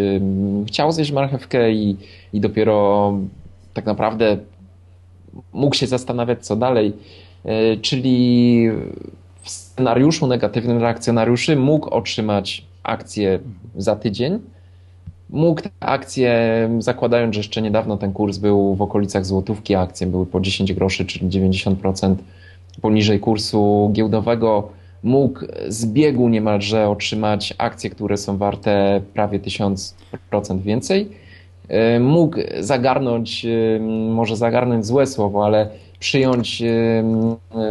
chciał 0.68 0.92
zjeść 0.92 1.12
marchewkę 1.12 1.72
i, 1.72 1.98
i 2.34 2.40
dopiero 2.40 3.14
tak 3.74 3.86
naprawdę 3.86 4.38
mógł 5.54 5.76
się 5.76 5.88
zastanawiać, 5.88 6.46
co 6.46 6.56
dalej. 6.56 6.94
E, 7.46 7.78
czyli 7.78 8.70
w 9.42 9.50
scenariuszu 9.50 10.28
negatywnym 10.28 10.80
dla 10.80 10.88
akcjonariuszy 10.88 11.56
mógł 11.56 11.90
otrzymać 11.90 12.66
akcję 12.88 13.39
za 13.76 13.95
tydzień. 13.95 14.39
Mógł 15.30 15.62
te 15.62 15.69
akcje, 15.80 16.69
zakładając, 16.80 17.36
że 17.36 17.39
jeszcze 17.39 17.62
niedawno 17.62 17.97
ten 17.97 18.13
kurs 18.13 18.38
był 18.38 18.76
w 18.76 18.82
okolicach 18.82 19.26
złotówki, 19.26 19.76
akcje 19.76 20.08
były 20.08 20.26
po 20.26 20.39
10 20.41 20.73
groszy, 20.73 21.06
czyli 21.06 21.28
90% 21.28 22.15
poniżej 22.82 23.19
kursu 23.19 23.89
giełdowego, 23.93 24.69
mógł 25.04 25.39
z 25.67 25.86
biegu 25.86 26.30
niemalże 26.30 26.89
otrzymać 26.89 27.54
akcje, 27.58 27.89
które 27.89 28.17
są 28.17 28.38
warte 28.38 29.02
prawie 29.13 29.39
1000% 29.39 30.62
więcej. 30.62 31.10
E, 31.67 32.00
mógł 32.00 32.38
zagarnąć, 32.60 33.45
e, 33.45 33.80
może 34.10 34.36
zagarnąć 34.36 34.86
złe 34.86 35.08
słowo, 35.08 35.45
ale 35.45 35.69
przyjąć 36.00 36.62
e, 36.62 37.04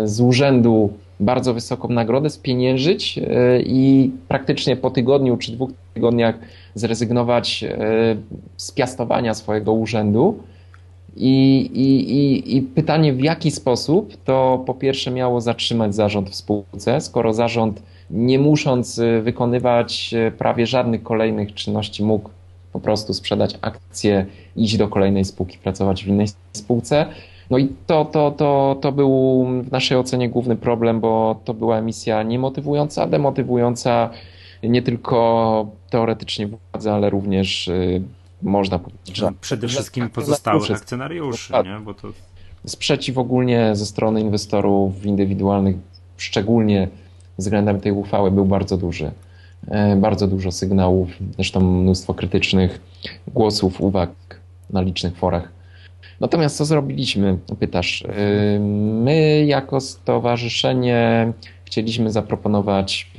z 0.05 0.20
urzędu 0.20 0.92
bardzo 1.20 1.55
wysoką 1.55 1.88
nagrodę, 1.88 2.31
spieniężyć 2.31 3.18
e, 3.18 3.61
i 3.61 4.11
praktycznie 4.29 4.76
po 4.76 4.90
tygodniu 4.90 5.37
czy 5.37 5.52
dwóch 5.52 5.70
tygodniach 5.94 6.38
zrezygnować 6.74 7.64
e, 7.64 8.16
z 8.57 8.72
piastowania 8.72 9.35
swojego 9.35 9.72
urzędu. 9.72 10.38
I, 11.16 11.61
i, 11.74 12.16
i, 12.16 12.57
I 12.57 12.62
pytanie, 12.62 13.12
w 13.12 13.20
jaki 13.20 13.50
sposób 13.50 14.16
to 14.24 14.62
po 14.66 14.74
pierwsze 14.74 15.11
miało 15.11 15.40
zatrzymać 15.40 15.94
zarząd 15.94 16.31
w 16.31 16.35
spółce, 16.35 17.00
skoro 17.00 17.35
zarząd 17.35 17.83
nie 18.11 18.38
musząc 18.38 18.98
e, 18.98 19.22
wykonywać 19.22 20.14
prawie 20.38 20.66
żadnych 20.66 21.02
kolejnych 21.02 21.55
czynności 21.55 22.05
mógł 22.05 22.31
po 22.72 22.81
prostu 22.81 23.14
sprzedać 23.14 23.59
akcje, 23.61 24.26
iść 24.57 24.76
do 24.76 24.88
kolejnej 24.88 25.24
spółki, 25.24 25.59
pracować 25.59 26.05
w 26.05 26.09
innej 26.09 26.26
spółce. 26.52 27.07
No 27.50 27.59
i 27.59 27.68
to, 27.87 28.04
to, 28.04 28.30
to, 28.30 28.78
to 28.80 28.92
był 28.92 29.44
w 29.62 29.72
naszej 29.72 29.98
ocenie 29.98 30.28
główny 30.28 30.56
problem, 30.56 31.00
bo 31.00 31.40
to 31.44 31.54
była 31.54 31.78
emisja 31.78 32.22
niemotywująca, 32.22 33.06
demotywująca 33.06 34.11
nie 34.62 34.82
tylko 34.82 35.66
teoretycznie 35.90 36.46
władzy, 36.46 36.90
ale 36.90 37.11
również 37.11 37.68
y, 37.68 38.02
można 38.42 38.78
powiedzieć, 38.78 39.16
że... 39.16 39.32
Przede 39.40 39.68
wszystkim 39.68 40.11
pozostałych 40.11 40.70
akcjonariuszy, 40.70 41.52
nie? 41.52 41.80
Bo 41.85 41.94
to... 41.94 42.09
Sprzeciw 42.66 43.18
ogólnie 43.18 43.76
ze 43.76 43.87
strony 43.87 44.20
inwestorów 44.20 45.06
indywidualnych, 45.06 45.76
szczególnie 46.16 46.88
względem 47.38 47.80
tej 47.80 47.92
uchwały, 47.92 48.30
był 48.30 48.44
bardzo 48.44 48.76
duży. 48.76 49.11
E, 49.68 49.96
bardzo 49.96 50.26
dużo 50.26 50.52
sygnałów, 50.52 51.09
zresztą 51.35 51.61
mnóstwo 51.61 52.14
krytycznych 52.14 52.80
głosów, 53.35 53.80
uwag 53.80 54.11
na 54.70 54.80
licznych 54.80 55.16
forach 55.16 55.56
Natomiast 56.21 56.57
co 56.57 56.64
zrobiliśmy, 56.64 57.38
pytasz. 57.59 58.05
My 59.03 59.45
jako 59.47 59.81
stowarzyszenie 59.81 61.33
chcieliśmy 61.64 62.11
zaproponować 62.11 63.11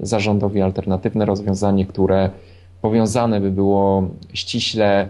zarządowi 0.00 0.62
alternatywne 0.62 1.24
rozwiązanie, 1.24 1.86
które 1.86 2.30
powiązane 2.82 3.40
by 3.40 3.50
było 3.50 4.08
ściśle 4.34 5.08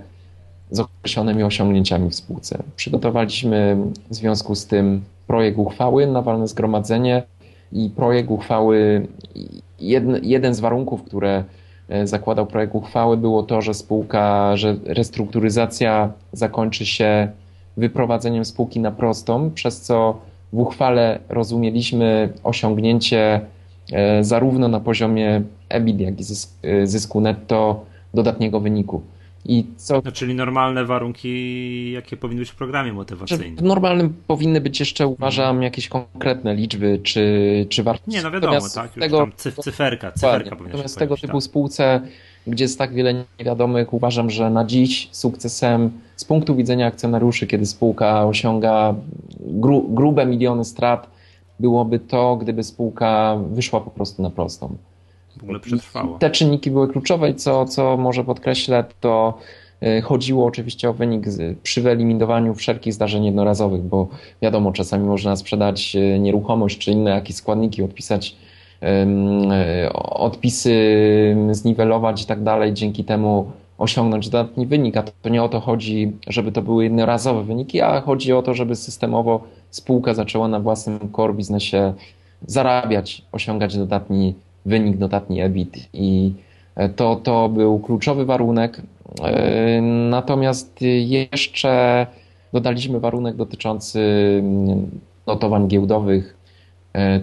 z 0.71 0.81
określonymi 0.81 1.42
osiągnięciami 1.42 2.11
w 2.11 2.14
spółce. 2.14 2.62
Przygotowaliśmy 2.77 3.77
w 4.11 4.14
związku 4.14 4.55
z 4.55 4.66
tym 4.66 5.03
projekt 5.27 5.59
uchwały 5.59 6.07
na 6.07 6.23
walne 6.23 6.49
zgromadzenie 6.49 7.23
i 7.73 7.90
projekt 7.90 8.31
uchwały, 8.31 9.07
jeden, 9.81 10.21
jeden 10.23 10.55
z 10.55 10.61
warunków, 10.61 11.05
które 11.05 11.45
zakładał 12.05 12.46
projekt 12.46 12.74
uchwały, 12.74 13.16
było 13.16 13.42
to, 13.42 13.62
że 13.62 13.74
spółka, 13.74 14.57
że 14.57 14.76
restrukturyzacja 14.85 16.12
zakończy 16.33 16.87
się 16.87 17.28
wyprowadzeniem 17.76 18.44
spółki 18.44 18.81
na 18.81 18.90
prostą, 18.90 19.50
przez 19.50 19.81
co 19.81 20.18
w 20.52 20.59
uchwale 20.59 21.18
rozumieliśmy 21.28 22.33
osiągnięcie 22.44 23.40
e, 23.92 24.24
zarówno 24.24 24.68
na 24.68 24.81
poziomie 24.81 25.42
EBIT, 25.68 26.00
jak 26.00 26.20
i 26.20 26.24
e, 26.62 26.87
zysku 26.87 27.20
netto 27.20 27.85
dodatniego 28.14 28.61
wyniku. 28.61 29.02
I 29.44 29.66
co... 29.76 30.02
No, 30.05 30.12
czyli 30.12 30.35
normalne 30.35 30.85
warunki, 30.85 31.92
jakie 31.92 32.16
powinny 32.16 32.40
być 32.40 32.50
w 32.50 32.55
programie 32.55 32.92
motywacyjnym. 32.92 33.57
W 33.57 33.62
normalnym 33.62 34.14
powinny 34.26 34.61
być 34.61 34.81
jeszcze, 34.81 35.07
uważam, 35.07 35.62
jakieś 35.62 35.88
konkretne 35.88 36.55
liczby, 36.55 37.00
czy, 37.02 37.66
czy 37.68 37.83
wartości. 37.83 38.11
Nie, 38.11 38.22
no 38.22 38.31
wiadomo, 38.31 38.52
Natomiast 38.52 38.74
tak, 38.74 38.92
tego, 38.92 39.18
tam 39.18 39.33
cyferka, 39.62 40.12
cyferka 40.12 40.57
Natomiast 40.64 40.98
tego 40.98 41.16
typu 41.16 41.33
tak. 41.33 41.42
spółce, 41.42 42.00
gdzie 42.46 42.64
jest 42.64 42.78
tak 42.78 42.94
wiele 42.94 43.24
niewiadomych, 43.38 43.94
uważam, 43.94 44.31
że 44.31 44.50
na 44.50 44.64
dziś 44.64 45.09
sukcesem 45.12 45.90
z 46.16 46.24
punktu 46.24 46.57
widzenia 46.57 46.87
akcjonariuszy, 46.87 47.46
kiedy 47.46 47.66
spółka 47.66 48.26
osiąga 48.26 48.94
gru, 49.40 49.88
grube 49.88 50.26
miliony 50.26 50.64
strat, 50.64 51.11
byłoby 51.61 51.98
to, 51.98 52.37
gdyby 52.37 52.62
spółka 52.62 53.37
wyszła 53.52 53.81
po 53.81 53.90
prostu 53.90 54.22
na 54.22 54.31
prostą 54.31 54.76
w 55.37 55.42
ogóle 55.42 55.61
przetrwało. 55.61 56.18
Te 56.18 56.31
czynniki 56.31 56.71
były 56.71 56.88
kluczowe 56.88 57.31
i 57.31 57.35
co, 57.35 57.64
co 57.64 57.97
może 57.97 58.25
podkreślę, 58.25 58.85
to 59.01 59.38
e, 59.81 60.01
chodziło 60.01 60.47
oczywiście 60.47 60.90
o 60.90 60.92
wynik 60.92 61.25
przy 61.62 61.83
wyeliminowaniu 61.83 62.55
wszelkich 62.55 62.95
zdarzeń 62.95 63.25
jednorazowych, 63.25 63.83
bo 63.83 64.09
wiadomo, 64.42 64.73
czasami 64.73 65.05
można 65.05 65.37
sprzedać 65.37 65.97
e, 65.97 66.18
nieruchomość 66.18 66.79
czy 66.79 66.90
inne 66.90 67.11
jakieś 67.11 67.37
składniki, 67.37 67.83
odpisać 67.83 68.37
odpisy, 69.95 70.77
zniwelować 71.51 72.23
i 72.23 72.27
tak 72.27 72.42
dalej, 72.42 72.73
dzięki 72.73 73.05
temu 73.05 73.51
osiągnąć 73.79 74.29
dodatni 74.29 74.66
wynik, 74.66 74.97
a 74.97 75.03
to 75.03 75.29
nie 75.29 75.42
o 75.42 75.49
to 75.49 75.61
chodzi, 75.61 76.12
żeby 76.27 76.53
to 76.53 76.62
były 76.62 76.85
jednorazowe 76.85 77.45
wyniki, 77.45 77.81
a 77.81 78.01
chodzi 78.01 78.33
o 78.33 78.42
to, 78.42 78.55
żeby 78.55 78.77
systemowo 78.77 79.45
spółka 79.71 80.14
zaczęła 80.14 80.49
na 80.49 80.61
własnym 80.61 81.12
core 81.16 81.35
biznesie 81.35 81.95
zarabiać, 82.47 83.23
osiągać 83.33 83.77
dodatni 83.77 84.35
wynik, 84.66 84.96
dodatni 84.96 85.40
EBIT 85.40 85.88
i 85.92 86.33
To, 86.96 87.16
to 87.16 87.48
był 87.48 87.79
kluczowy 87.79 88.25
warunek. 88.25 88.83
Natomiast 90.11 90.79
jeszcze 90.98 92.07
dodaliśmy 92.53 93.01
warunek 93.01 93.37
dotyczący 93.37 94.01
mm, 94.38 94.90
notowań 95.27 95.68
giełdowych. 95.68 96.37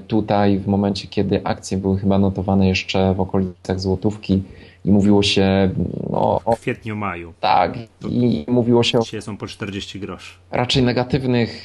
Tutaj, 0.08 0.58
w 0.58 0.67
momencie, 0.67 1.08
kiedy 1.08 1.43
akcje 1.43 1.78
były 1.78 1.97
chyba 1.97 2.19
notowane 2.19 2.67
jeszcze 2.67 3.13
w 3.13 3.21
okolicach 3.21 3.80
złotówki, 3.80 4.43
i 4.86 4.91
mówiło 4.91 5.23
się 5.23 5.69
no, 6.10 6.41
o. 6.45 6.56
W 6.56 6.60
kwietniu, 6.60 6.95
maju. 6.95 7.34
Tak, 7.39 7.78
i 8.10 8.45
mówiło 8.47 8.84
się 8.84 8.99
o. 8.99 9.02
Dzisiaj 9.02 9.21
są 9.21 9.38
po 9.38 9.47
40 9.47 9.99
groszy. 9.99 10.38
Raczej 10.52 10.84
negatywnych 10.84 11.63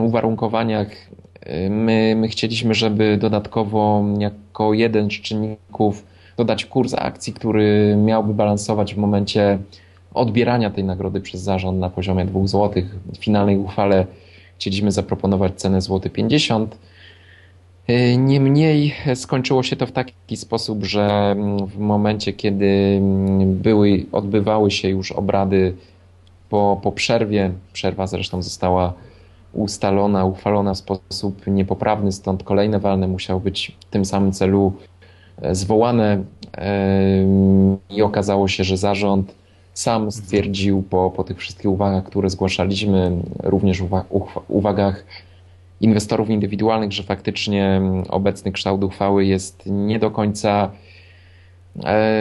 uwarunkowaniach. 0.00 0.88
My, 1.70 2.14
my 2.16 2.28
chcieliśmy, 2.28 2.74
żeby 2.74 3.16
dodatkowo 3.16 4.04
jako 4.18 4.74
jeden 4.74 5.10
z 5.10 5.12
czynników 5.12 6.06
dodać 6.36 6.64
kurs 6.64 6.94
akcji, 6.94 7.32
który 7.32 7.96
miałby 7.96 8.34
balansować 8.34 8.94
w 8.94 8.98
momencie 8.98 9.58
odbierania 10.14 10.70
tej 10.70 10.84
nagrody 10.84 11.20
przez 11.20 11.40
zarząd 11.40 11.78
na 11.78 11.90
poziomie 11.90 12.24
2 12.24 12.46
zł. 12.46 12.82
W 13.14 13.16
finalnej 13.16 13.58
uchwale 13.58 14.06
chcieliśmy 14.58 14.92
zaproponować 14.92 15.54
cenę 15.54 15.80
złoty 15.80 16.10
50 16.10 16.70
zł 16.70 16.80
E, 17.90 18.16
niemniej 18.16 18.94
skończyło 19.14 19.62
się 19.62 19.76
to 19.76 19.86
w 19.86 19.92
taki 19.92 20.36
sposób, 20.36 20.84
że 20.84 21.36
w 21.66 21.78
momencie, 21.78 22.32
kiedy 22.32 23.00
były, 23.46 24.06
odbywały 24.12 24.70
się 24.70 24.88
już 24.88 25.12
obrady 25.12 25.74
po, 26.48 26.80
po 26.82 26.92
przerwie, 26.92 27.50
przerwa 27.72 28.06
zresztą 28.06 28.42
została 28.42 28.92
ustalona, 29.52 30.24
uchwalona 30.24 30.74
w 30.74 30.78
sposób 30.78 31.46
niepoprawny, 31.46 32.12
stąd 32.12 32.42
kolejne 32.42 32.78
walne 32.78 33.08
musiały 33.08 33.40
być 33.40 33.76
w 33.80 33.84
tym 33.84 34.04
samym 34.04 34.32
celu 34.32 34.72
e, 35.42 35.54
zwołane 35.54 36.24
i 37.90 38.02
okazało 38.02 38.48
się, 38.48 38.64
że 38.64 38.76
zarząd 38.76 39.34
sam 39.74 40.12
stwierdził 40.12 40.82
po, 40.82 41.10
po 41.10 41.24
tych 41.24 41.38
wszystkich 41.38 41.70
uwagach, 41.70 42.04
które 42.04 42.30
zgłaszaliśmy, 42.30 43.12
również 43.42 43.82
uwagach 44.48 45.04
inwestorów 45.80 46.30
indywidualnych, 46.30 46.92
że 46.92 47.02
faktycznie 47.02 47.66
mm, 47.66 48.04
obecny 48.08 48.52
kształt 48.52 48.84
uchwały 48.84 49.24
jest 49.24 49.62
nie 49.66 49.98
do 49.98 50.10
końca 50.10 50.64
e, 50.64 50.89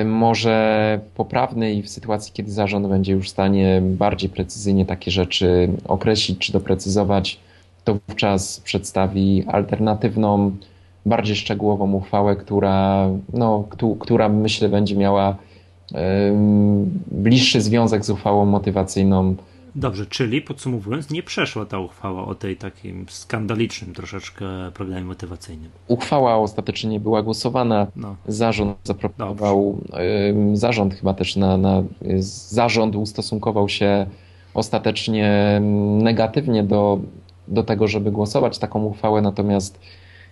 może 0.05 0.99
poprawny 1.15 1.73
i 1.73 1.81
w 1.81 1.89
sytuacji, 1.89 2.33
kiedy 2.33 2.51
zarząd 2.51 2.87
będzie 2.87 3.13
już 3.13 3.27
w 3.27 3.31
stanie 3.31 3.81
bardziej 3.83 4.29
precyzyjnie 4.29 4.85
takie 4.85 5.11
rzeczy 5.11 5.69
określić 5.87 6.39
czy 6.39 6.53
doprecyzować, 6.53 7.39
to 7.83 7.99
wówczas 8.07 8.59
przedstawi 8.59 9.43
alternatywną, 9.47 10.51
bardziej 11.05 11.35
szczegółową 11.35 11.93
uchwałę, 11.93 12.35
która, 12.35 13.09
no, 13.33 13.63
która 13.99 14.29
myślę 14.29 14.69
będzie 14.69 14.95
miała 14.95 15.35
bliższy 17.11 17.61
związek 17.61 18.05
z 18.05 18.09
uchwałą 18.09 18.45
motywacyjną 18.45 19.35
Dobrze, 19.75 20.05
czyli 20.05 20.41
podsumowując, 20.41 21.09
nie 21.09 21.23
przeszła 21.23 21.65
ta 21.65 21.79
uchwała 21.79 22.25
o 22.25 22.35
tej 22.35 22.57
takim 22.57 23.05
skandalicznym 23.09 23.93
troszeczkę 23.93 24.45
programie 24.73 25.03
motywacyjnym. 25.03 25.71
Uchwała 25.87 26.35
ostatecznie 26.35 26.89
nie 26.89 26.99
była 26.99 27.23
głosowana. 27.23 27.87
No. 27.95 28.15
Zarząd 28.27 28.77
zaproponował, 28.83 29.77
Dobrze. 29.81 29.97
zarząd 30.53 30.93
chyba 30.93 31.13
też 31.13 31.35
na, 31.35 31.57
na 31.57 31.83
zarząd 32.49 32.95
ustosunkował 32.95 33.69
się 33.69 34.05
ostatecznie 34.53 35.59
negatywnie 36.01 36.63
do, 36.63 36.99
do 37.47 37.63
tego, 37.63 37.87
żeby 37.87 38.11
głosować 38.11 38.57
taką 38.57 38.83
uchwałę, 38.85 39.21
natomiast 39.21 39.79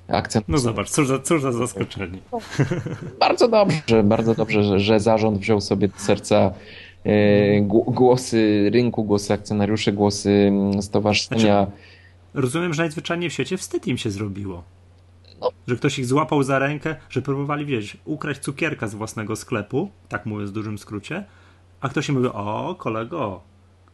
akcent. 0.07 0.45
No 0.47 0.57
zobacz, 0.57 0.89
cóż 0.89 1.07
za, 1.07 1.19
cóż 1.19 1.41
za 1.41 1.51
zaskoczenie. 1.51 2.17
Bardzo 3.19 3.47
dobrze, 3.47 4.03
bardzo 4.03 4.35
dobrze, 4.35 4.63
że, 4.63 4.79
że 4.79 4.99
zarząd 4.99 5.37
wziął 5.37 5.61
sobie 5.61 5.87
do 5.87 5.99
serca 5.99 6.51
głosy 7.87 8.69
rynku, 8.73 9.03
głosy 9.03 9.33
akcjonariuszy, 9.33 9.91
głosy 9.91 10.31
mm, 10.31 10.81
stowarzyszenia. 10.81 11.39
Znaczy, 11.39 11.71
rozumiem, 12.33 12.73
że 12.73 12.83
najzwyczajniej 12.83 13.29
w 13.29 13.33
świecie 13.33 13.57
wstyd 13.57 13.87
im 13.87 13.97
się 13.97 14.11
zrobiło. 14.11 14.63
No. 15.41 15.51
Że 15.67 15.75
ktoś 15.75 15.99
ich 15.99 16.05
złapał 16.05 16.43
za 16.43 16.59
rękę, 16.59 16.95
że 17.09 17.21
próbowali, 17.21 17.65
wiesz, 17.65 17.97
ukraść 18.05 18.39
cukierka 18.39 18.87
z 18.87 18.95
własnego 18.95 19.35
sklepu, 19.35 19.89
tak 20.09 20.25
mówię 20.25 20.45
w 20.45 20.51
dużym 20.51 20.77
skrócie, 20.77 21.23
a 21.81 21.89
ktoś 21.89 22.09
im 22.09 22.15
mówi, 22.15 22.27
o 22.27 22.75
kolego, 22.79 23.41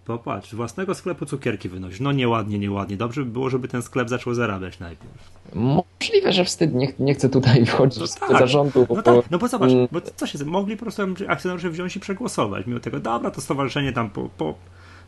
Popatrz, 0.06 0.52
z 0.52 0.56
własnego 0.56 0.96
sklepu 0.96 1.26
cukierki 1.26 1.70
wynosisz. 1.70 2.00
No 2.00 2.12
nieładnie, 2.12 2.60
nieładnie. 2.60 2.98
Dobrze 2.98 3.24
by 3.24 3.32
było, 3.32 3.50
żeby 3.50 3.68
ten 3.68 3.82
sklep 3.82 4.10
zaczął 4.10 4.34
zarabiać 4.34 4.80
najpierw. 4.80 5.32
Możliwe, 5.54 6.34
że 6.34 6.46
wstyd. 6.46 6.74
Nie, 6.74 6.94
nie 7.00 7.14
chcę 7.14 7.30
tutaj 7.30 7.66
wchodzić 7.66 8.00
no 8.00 8.08
tak. 8.20 8.32
do 8.32 8.38
zarządu. 8.38 8.88
No 8.90 9.02
tak, 9.02 9.32
no 9.32 9.38
bo 9.38 9.48
zobacz, 9.48 9.72
mm. 9.72 9.88
bo 9.92 10.02
co 10.02 10.28
się 10.28 10.46
mogli 10.46 10.78
po 10.78 10.82
prostu 10.82 11.02
akcjonariusze 11.28 11.70
wziąć 11.70 11.96
i 11.96 12.00
przegłosować. 12.00 12.68
Mimo 12.68 12.80
tego, 12.80 13.00
dobra, 13.00 13.32
to 13.32 13.42
stowarzyszenie 13.42 13.94
tam 13.94 14.10
po, 14.10 14.30
po 14.38 14.56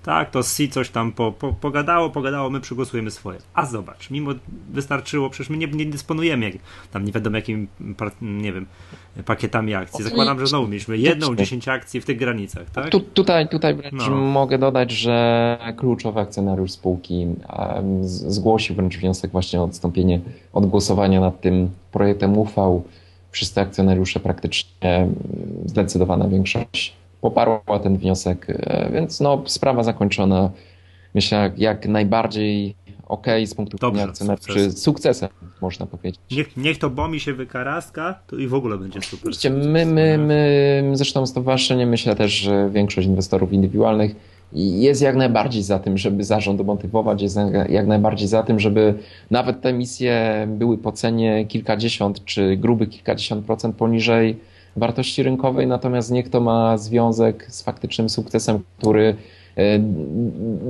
tak, 0.06 0.32
to 0.32 0.44
si 0.44 0.70
coś 0.70 0.89
tam 0.89 1.12
po, 1.12 1.32
po, 1.32 1.54
pogadało, 1.54 2.10
pogadało, 2.10 2.50
my 2.50 2.62
przygłosujemy 2.62 3.12
swoje. 3.12 3.39
A 3.54 3.65
zobacz, 3.65 4.10
mimo 4.10 4.32
wystarczyło, 4.70 5.30
przecież 5.30 5.50
my 5.50 5.58
nie, 5.58 5.68
nie 5.68 5.86
dysponujemy 5.86 6.46
jak, 6.46 6.54
tam 6.91 7.06
nie 7.06 7.12
wiadomo 7.12 7.36
jakim, 7.36 7.68
nie 8.22 8.54
wiem, 8.54 8.65
pakietami 9.26 9.74
akcji. 9.74 10.04
Zakładam, 10.04 10.39
że 10.39 10.48
znowu 10.48 10.68
mieliśmy 10.68 10.98
jedną, 10.98 11.36
dziesięć 11.36 11.68
akcji 11.68 12.02
w 12.02 12.06
tych 12.06 12.18
granicach, 12.18 12.70
tak? 12.70 12.89
Tu, 12.89 13.00
tutaj, 13.00 13.50
tutaj 13.50 13.78
no. 13.91 14.10
mogę 14.10 14.58
dodać, 14.58 14.91
że 14.91 15.58
kluczowy 15.78 16.20
akcjonariusz 16.20 16.72
spółki 16.72 17.28
zgłosił 18.02 18.76
wręcz 18.76 18.98
wniosek 18.98 19.32
właśnie 19.32 19.62
o 19.62 19.63
odstąpienie 19.63 20.20
od 20.54 20.65
głosowania 20.65 21.22
nad 21.22 21.41
tym 21.41 21.70
projektem 21.91 22.38
uchwał. 22.38 22.84
Wszyscy 23.32 23.62
akcjonariusze 23.62 24.20
praktycznie 24.20 25.08
zdecydowana 25.65 26.28
większość 26.28 26.96
poparła 27.21 27.80
ten 27.84 27.97
wniosek, 27.97 28.47
e, 28.49 28.89
więc 28.93 29.19
no, 29.19 29.43
sprawa 29.45 29.84
zakończona. 29.84 30.51
Myślę, 31.15 31.51
jak, 31.58 31.88
najbardziej 31.88 32.75
ok 33.08 33.28
z 33.45 33.54
punktu 33.54 33.78
widzenia 33.88 34.10
akcjonariuszy 34.10 34.71
sukcesem, 34.71 35.30
można 35.62 35.86
powiedzieć. 35.86 36.21
Niech, 36.32 36.58
niech 36.58 36.78
to 36.78 36.89
bomi 36.89 37.19
się 37.19 37.34
wykaraska, 37.34 38.19
to 38.28 38.36
i 38.36 38.47
w 38.47 38.54
ogóle 38.54 38.78
będzie 38.78 39.01
super. 39.01 39.19
Oczywiście, 39.19 39.49
my, 39.49 39.86
my, 39.86 40.17
my, 40.17 40.91
zresztą 40.93 41.25
stowarzyszenie, 41.25 41.86
myślę 41.86 42.15
też, 42.15 42.32
że 42.32 42.69
większość 42.69 43.08
inwestorów 43.08 43.54
indywidualnych 43.54 44.15
jest 44.54 45.01
jak 45.01 45.15
najbardziej 45.15 45.63
za 45.63 45.80
tym, 45.80 45.97
żeby 45.97 46.23
zarząd 46.23 46.65
motywować, 46.65 47.21
jest 47.21 47.38
jak 47.69 47.88
najbardziej 47.88 48.28
za 48.28 48.43
tym, 48.43 48.60
żeby 48.60 48.93
nawet 49.32 49.62
te 49.62 49.69
emisje 49.69 50.45
były 50.47 50.78
po 50.78 50.91
cenie 50.91 51.45
kilkadziesiąt 51.45 52.25
czy 52.25 52.58
gruby 52.58 52.88
kilkadziesiąt 52.88 53.45
procent 53.45 53.75
poniżej 53.75 54.39
wartości 54.76 55.24
rynkowej, 55.24 55.68
natomiast 55.68 56.12
niech 56.12 56.30
to 56.30 56.42
ma 56.42 56.78
związek 56.78 57.46
z 57.50 57.64
faktycznym 57.64 58.10
sukcesem, 58.10 58.60
który 58.78 59.16
e, 59.58 59.80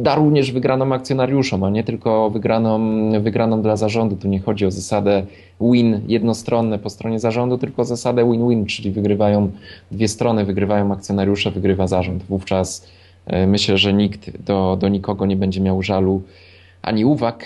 da 0.04 0.16
również 0.16 0.52
wygraną 0.52 0.94
akcjonariuszom, 0.94 1.64
a 1.64 1.70
nie 1.70 1.84
tylko 1.84 2.30
wygraną, 2.30 2.80
wygraną 3.22 3.62
dla 3.62 3.76
zarządu. 3.76 4.16
Tu 4.16 4.28
nie 4.28 4.40
chodzi 4.40 4.66
o 4.66 4.72
zasadę 4.72 5.26
win 5.62 6.02
jednostronne 6.08 6.80
po 6.80 6.90
stronie 6.90 7.20
zarządu, 7.20 7.58
tylko 7.58 7.86
zasadę 7.86 8.32
win-win, 8.32 8.66
czyli 8.66 8.92
wygrywają 8.92 9.52
dwie 9.92 10.08
strony, 10.08 10.46
wygrywają 10.46 10.92
akcjonariusze, 10.92 11.52
wygrywa 11.52 11.88
zarząd. 11.88 12.24
Wówczas 12.24 12.88
e, 13.26 13.48
myślę, 13.48 13.78
że 13.78 13.94
nikt 13.94 14.42
do, 14.42 14.78
do 14.80 14.90
nikogo 14.90 15.26
nie 15.26 15.36
będzie 15.36 15.62
miał 15.62 15.82
żalu 15.82 16.22
ani 16.82 17.06
uwag. 17.06 17.46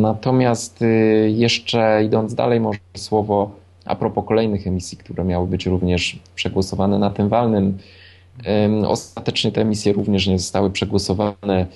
Natomiast 0.00 0.82
e, 0.82 0.86
jeszcze 1.30 2.04
idąc 2.04 2.34
dalej, 2.34 2.60
może 2.60 2.78
słowo 2.94 3.61
a 3.84 3.96
propos 3.96 4.24
kolejnych 4.26 4.66
emisji, 4.66 4.98
które 4.98 5.24
miały 5.24 5.46
być 5.46 5.66
również 5.66 6.18
przegłosowane 6.34 6.98
na 6.98 7.10
tym 7.10 7.28
walnym, 7.28 7.78
ostatecznie 8.86 9.52
te 9.52 9.60
emisje 9.60 9.92
również 9.92 10.26
nie 10.26 10.38
zostały 10.38 10.70
przegłosowane. 10.70 11.66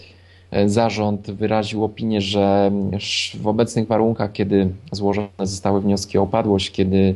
E, 0.51 0.69
zarząd 0.69 1.31
wyraził 1.31 1.85
opinię, 1.85 2.21
że 2.21 2.71
w 3.41 3.47
obecnych 3.47 3.87
warunkach, 3.87 4.33
kiedy 4.33 4.69
złożone 4.93 5.29
zostały 5.39 5.81
wnioski 5.81 6.19
o 6.19 6.23
opadłość, 6.23 6.71
kiedy, 6.71 7.15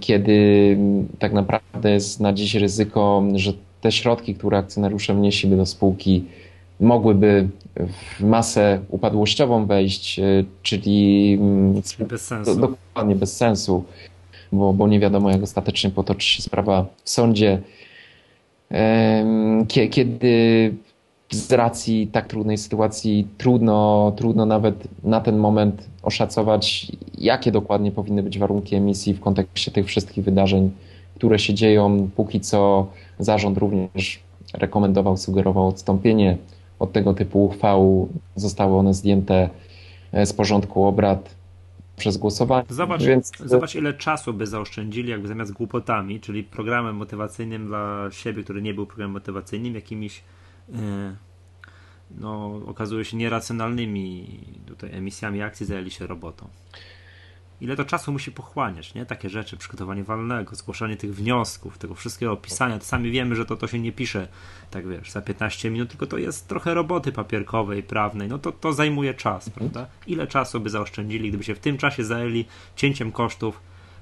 kiedy 0.00 0.78
tak 1.18 1.32
naprawdę 1.32 1.90
jest 1.90 2.20
na 2.20 2.32
dziś 2.32 2.54
ryzyko, 2.54 3.22
że 3.34 3.52
te 3.80 3.92
środki, 3.92 4.34
które 4.34 4.58
akcjonariusze 4.58 5.14
wnieśliby 5.14 5.56
do 5.56 5.66
spółki, 5.66 6.24
mogłyby 6.80 7.48
w 7.76 8.20
masę 8.20 8.80
upadłościową 8.88 9.66
wejść, 9.66 10.20
czyli 10.62 11.34
mm, 11.40 11.82
bez 11.98 12.26
sensu. 12.26 12.54
Do, 12.54 12.68
dokładnie 12.68 13.16
bez 13.16 13.36
sensu, 13.36 13.84
bo, 14.52 14.72
bo 14.72 14.88
nie 14.88 15.00
wiadomo, 15.00 15.30
jak 15.30 15.42
ostatecznie 15.42 15.90
potoczy 15.90 16.26
się 16.26 16.42
sprawa 16.42 16.86
w 17.04 17.10
sądzie. 17.10 17.60
Kiedy 19.68 20.74
z 21.30 21.52
racji 21.52 22.06
tak 22.06 22.26
trudnej 22.26 22.58
sytuacji 22.58 23.28
trudno, 23.38 24.12
trudno 24.16 24.46
nawet 24.46 24.88
na 25.04 25.20
ten 25.20 25.36
moment 25.36 25.88
oszacować, 26.02 26.92
jakie 27.18 27.52
dokładnie 27.52 27.92
powinny 27.92 28.22
być 28.22 28.38
warunki 28.38 28.76
emisji 28.76 29.14
w 29.14 29.20
kontekście 29.20 29.70
tych 29.70 29.86
wszystkich 29.86 30.24
wydarzeń, 30.24 30.70
które 31.14 31.38
się 31.38 31.54
dzieją. 31.54 32.10
Póki 32.16 32.40
co 32.40 32.86
zarząd 33.18 33.58
również 33.58 34.20
rekomendował, 34.54 35.16
sugerował 35.16 35.68
odstąpienie 35.68 36.36
od 36.80 36.92
tego 36.92 37.14
typu 37.14 37.44
uchwał. 37.44 38.08
Zostały 38.36 38.76
one 38.76 38.94
zdjęte 38.94 39.50
e, 40.12 40.26
z 40.26 40.32
porządku 40.32 40.84
obrad. 40.84 41.34
przez 41.96 42.16
głosowanie. 42.16 42.66
Zobacz, 42.68 43.02
Więc... 43.02 43.32
zobacz, 43.44 43.74
ile 43.74 43.94
czasu 43.94 44.34
by 44.34 44.46
zaoszczędzili, 44.46 45.10
jakby 45.10 45.28
zamiast 45.28 45.52
głupotami, 45.52 46.20
czyli 46.20 46.44
programem 46.44 46.96
motywacyjnym 46.96 47.66
dla 47.66 48.08
siebie, 48.10 48.42
który 48.42 48.62
nie 48.62 48.74
był 48.74 48.86
programem 48.86 49.12
motywacyjnym, 49.12 49.74
jakimiś 49.74 50.22
yy, 50.68 50.76
no, 52.18 52.60
okazuje 52.66 53.04
się 53.04 53.16
nieracjonalnymi 53.16 54.26
tutaj 54.66 54.94
emisjami 54.94 55.42
akcji 55.42 55.66
zajęli 55.66 55.90
się 55.90 56.06
robotą 56.06 56.48
ile 57.60 57.76
to 57.76 57.84
czasu 57.84 58.12
musi 58.12 58.32
pochłaniać, 58.32 58.94
nie? 58.94 59.06
Takie 59.06 59.30
rzeczy, 59.30 59.56
przygotowanie 59.56 60.04
walnego, 60.04 60.56
zgłaszanie 60.56 60.96
tych 60.96 61.14
wniosków, 61.14 61.78
tego 61.78 61.94
wszystkiego 61.94 62.32
opisania. 62.32 62.78
To 62.78 62.84
sami 62.84 63.10
wiemy, 63.10 63.36
że 63.36 63.46
to, 63.46 63.56
to 63.56 63.66
się 63.66 63.78
nie 63.78 63.92
pisze, 63.92 64.28
tak 64.70 64.88
wiesz, 64.88 65.10
za 65.10 65.22
15 65.22 65.70
minut, 65.70 65.88
tylko 65.88 66.06
to 66.06 66.18
jest 66.18 66.48
trochę 66.48 66.74
roboty 66.74 67.12
papierkowej, 67.12 67.82
prawnej. 67.82 68.28
No 68.28 68.38
to, 68.38 68.52
to 68.52 68.72
zajmuje 68.72 69.14
czas, 69.14 69.48
mhm. 69.48 69.70
prawda? 69.70 69.90
Ile 70.06 70.26
czasu 70.26 70.60
by 70.60 70.70
zaoszczędzili, 70.70 71.28
gdyby 71.28 71.44
się 71.44 71.54
w 71.54 71.58
tym 71.58 71.78
czasie 71.78 72.04
zajęli 72.04 72.44
cięciem 72.76 73.12
kosztów, 73.12 73.60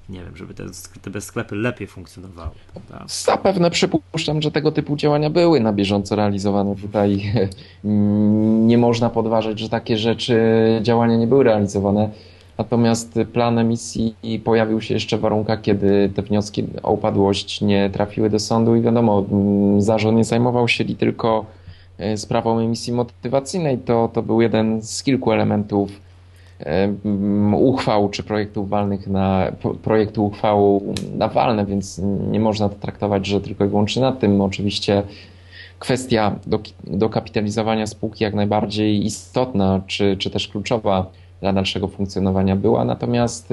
nie 0.09 0.25
wiem, 0.25 0.37
żeby 0.37 0.55
te, 0.55 0.65
te 1.13 1.21
sklepy 1.21 1.57
lepiej 1.57 1.87
funkcjonowały. 1.87 2.51
Prawda? 2.73 3.05
Zapewne 3.09 3.71
przypuszczam, 3.71 4.43
że 4.43 4.51
tego 4.51 4.73
typu 4.73 4.97
działania 4.97 5.31
były 5.31 5.61
na 5.61 5.73
bieżąco 5.73 6.17
realizowane. 6.17 6.77
Tutaj 6.77 7.33
nie 8.71 8.79
można 8.79 9.11
podważać, 9.11 9.59
że 9.59 9.69
takie 9.69 9.99
rzeczy, 9.99 10.41
działania 10.83 11.17
nie 11.17 11.27
były 11.27 11.45
realizowane. 11.45 12.11
Natomiast 12.59 13.19
plan 13.33 13.59
emisji 13.59 14.15
pojawił 14.45 14.81
się 14.81 14.95
jeszcze 14.95 15.19
w 15.19 15.21
warunkach, 15.21 15.63
kiedy 15.63 16.11
te 16.15 16.23
wnioski 16.23 16.65
o 16.83 16.93
upadłość 16.93 17.61
nie 17.61 17.91
trafiły 17.91 18.31
do 18.31 18.39
sądu 18.39 18.77
i 18.77 18.81
wiadomo, 18.81 19.25
mm, 19.31 19.83
zarząd 19.83 20.17
nie 20.17 20.25
zajmował 20.25 20.69
się 20.69 20.85
tylko 20.85 21.45
e, 21.99 22.17
sprawą 22.17 22.59
emisji 22.59 22.93
motywacyjnej. 22.93 23.79
To, 23.79 24.11
to 24.13 24.23
był 24.23 24.41
jeden 24.41 24.83
z 24.83 25.03
kilku 25.03 25.33
elementów 25.33 26.01
e, 26.61 26.95
uchwał 27.57 28.09
czy 28.09 28.23
projektów 28.23 28.69
walnych 28.69 29.07
na 29.07 29.53
projektu 29.83 30.27
uchwał 30.27 30.83
na 31.17 31.29
walne, 31.29 31.67
więc 31.67 32.01
nie 32.31 32.41
można 32.41 32.69
to 32.69 32.75
traktować, 32.75 33.27
że 33.27 33.41
tylko 33.41 33.65
i 33.65 33.69
wyłącznie 33.69 34.03
na 34.03 34.13
tym. 34.13 34.41
Oczywiście 34.41 35.03
kwestia 35.79 36.39
dokapitalizowania 36.85 37.87
spółki 37.87 38.25
jak 38.25 38.35
najbardziej 38.35 39.07
istotna, 39.07 39.81
czy, 39.87 40.17
czy 40.17 40.31
też 40.31 40.49
kluczowa 40.49 41.07
dla 41.41 41.53
dalszego 41.53 41.89
funkcjonowania 41.89 42.57
była. 42.57 42.85
Natomiast 42.85 43.49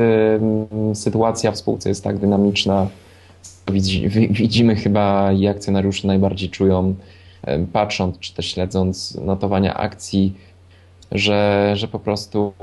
sytuacja 0.94 1.52
w 1.52 1.58
spółce 1.58 1.90
jest 1.90 2.04
tak 2.04 2.18
dynamiczna, 2.18 2.88
widzimy 4.30 4.76
chyba 4.76 5.32
i 5.32 5.48
akcjonariusze 5.48 6.08
najbardziej 6.08 6.50
czują, 6.50 6.96
patrząc 7.74 8.20
czy 8.20 8.34
też 8.34 8.46
śledząc 8.52 9.16
notowania 9.16 9.74
akcji, 9.74 10.34
że, 11.12 11.72
że 11.76 11.88
po 11.88 12.00
prostu 12.00 12.54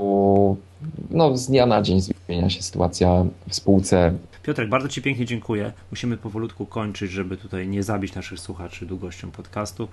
no, 1.09 1.37
z 1.37 1.47
dnia 1.47 1.65
na 1.65 1.81
dzień 1.81 2.01
zmienia 2.01 2.49
się 2.49 2.61
sytuacja 2.61 3.25
w 3.49 3.55
spółce. 3.55 4.13
Piotrek, 4.43 4.69
bardzo 4.69 4.87
Ci 4.89 5.01
pięknie 5.01 5.25
dziękuję. 5.25 5.71
Musimy 5.91 6.17
powolutku 6.17 6.65
kończyć, 6.65 7.11
żeby 7.11 7.37
tutaj 7.37 7.67
nie 7.67 7.83
zabić 7.83 8.15
naszych 8.15 8.39
słuchaczy 8.39 8.85
długością 8.85 9.31
podcastu. 9.31 9.87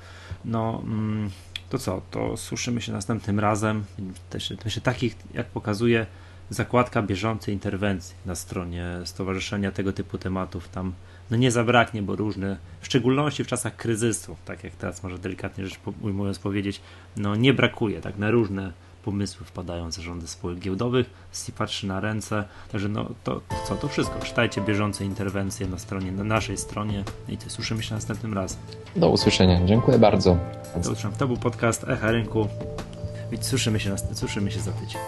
No, 0.44 0.82
mm, 0.84 1.30
to 1.70 1.78
co, 1.78 2.02
to 2.10 2.36
słyszymy 2.36 2.80
się 2.80 2.92
następnym 2.92 3.40
razem. 3.40 3.84
Też 4.30 4.52
myślę, 4.64 4.82
takich, 4.82 5.16
jak 5.34 5.46
pokazuje 5.46 6.06
zakładka 6.50 7.02
bieżącej 7.02 7.54
interwencji 7.54 8.14
na 8.26 8.34
stronie 8.34 8.86
Stowarzyszenia 9.04 9.70
tego 9.70 9.92
typu 9.92 10.18
tematów 10.18 10.68
tam 10.68 10.92
no 11.30 11.36
nie 11.36 11.50
zabraknie, 11.50 12.02
bo 12.02 12.16
różne, 12.16 12.56
w 12.80 12.86
szczególności 12.86 13.44
w 13.44 13.46
czasach 13.46 13.76
kryzysu, 13.76 14.36
tak 14.44 14.64
jak 14.64 14.72
teraz 14.72 15.02
może 15.02 15.18
delikatnie 15.18 15.66
rzecz 15.66 15.80
ujmując 16.02 16.38
powiedzieć, 16.38 16.80
no 17.16 17.36
nie 17.36 17.54
brakuje, 17.54 18.00
tak 18.00 18.18
na 18.18 18.30
różne 18.30 18.72
pomysły 19.04 19.46
wpadają 19.46 19.90
zarządy 19.90 20.28
spółek 20.28 20.58
giełdowych, 20.58 21.10
SI 21.32 21.52
patrzy 21.52 21.86
na 21.86 22.00
ręce, 22.00 22.44
także 22.72 22.88
no 22.88 23.04
to, 23.24 23.34
to 23.34 23.54
co, 23.68 23.76
to 23.76 23.88
wszystko. 23.88 24.20
Czytajcie 24.20 24.60
bieżące 24.60 25.04
interwencje 25.04 25.66
na 25.66 25.78
stronie, 25.78 26.12
na 26.12 26.24
naszej 26.24 26.56
stronie 26.56 27.04
i 27.28 27.36
to 27.36 27.50
słyszymy 27.50 27.82
się 27.82 27.94
następnym 27.94 28.34
razem. 28.34 28.58
Do 28.96 29.10
usłyszenia, 29.10 29.64
dziękuję 29.64 29.98
bardzo. 29.98 30.36
Do 30.74 30.80
usłyszenia. 30.80 31.16
To 31.16 31.26
był 31.26 31.36
podcast 31.36 31.84
Echa 31.88 32.10
Rynku, 32.10 32.48
więc 33.30 33.46
słyszymy 33.46 33.80
się, 33.80 33.96
słyszymy 34.14 34.50
się 34.50 34.60
za 34.60 34.72
tydzień. 34.72 35.00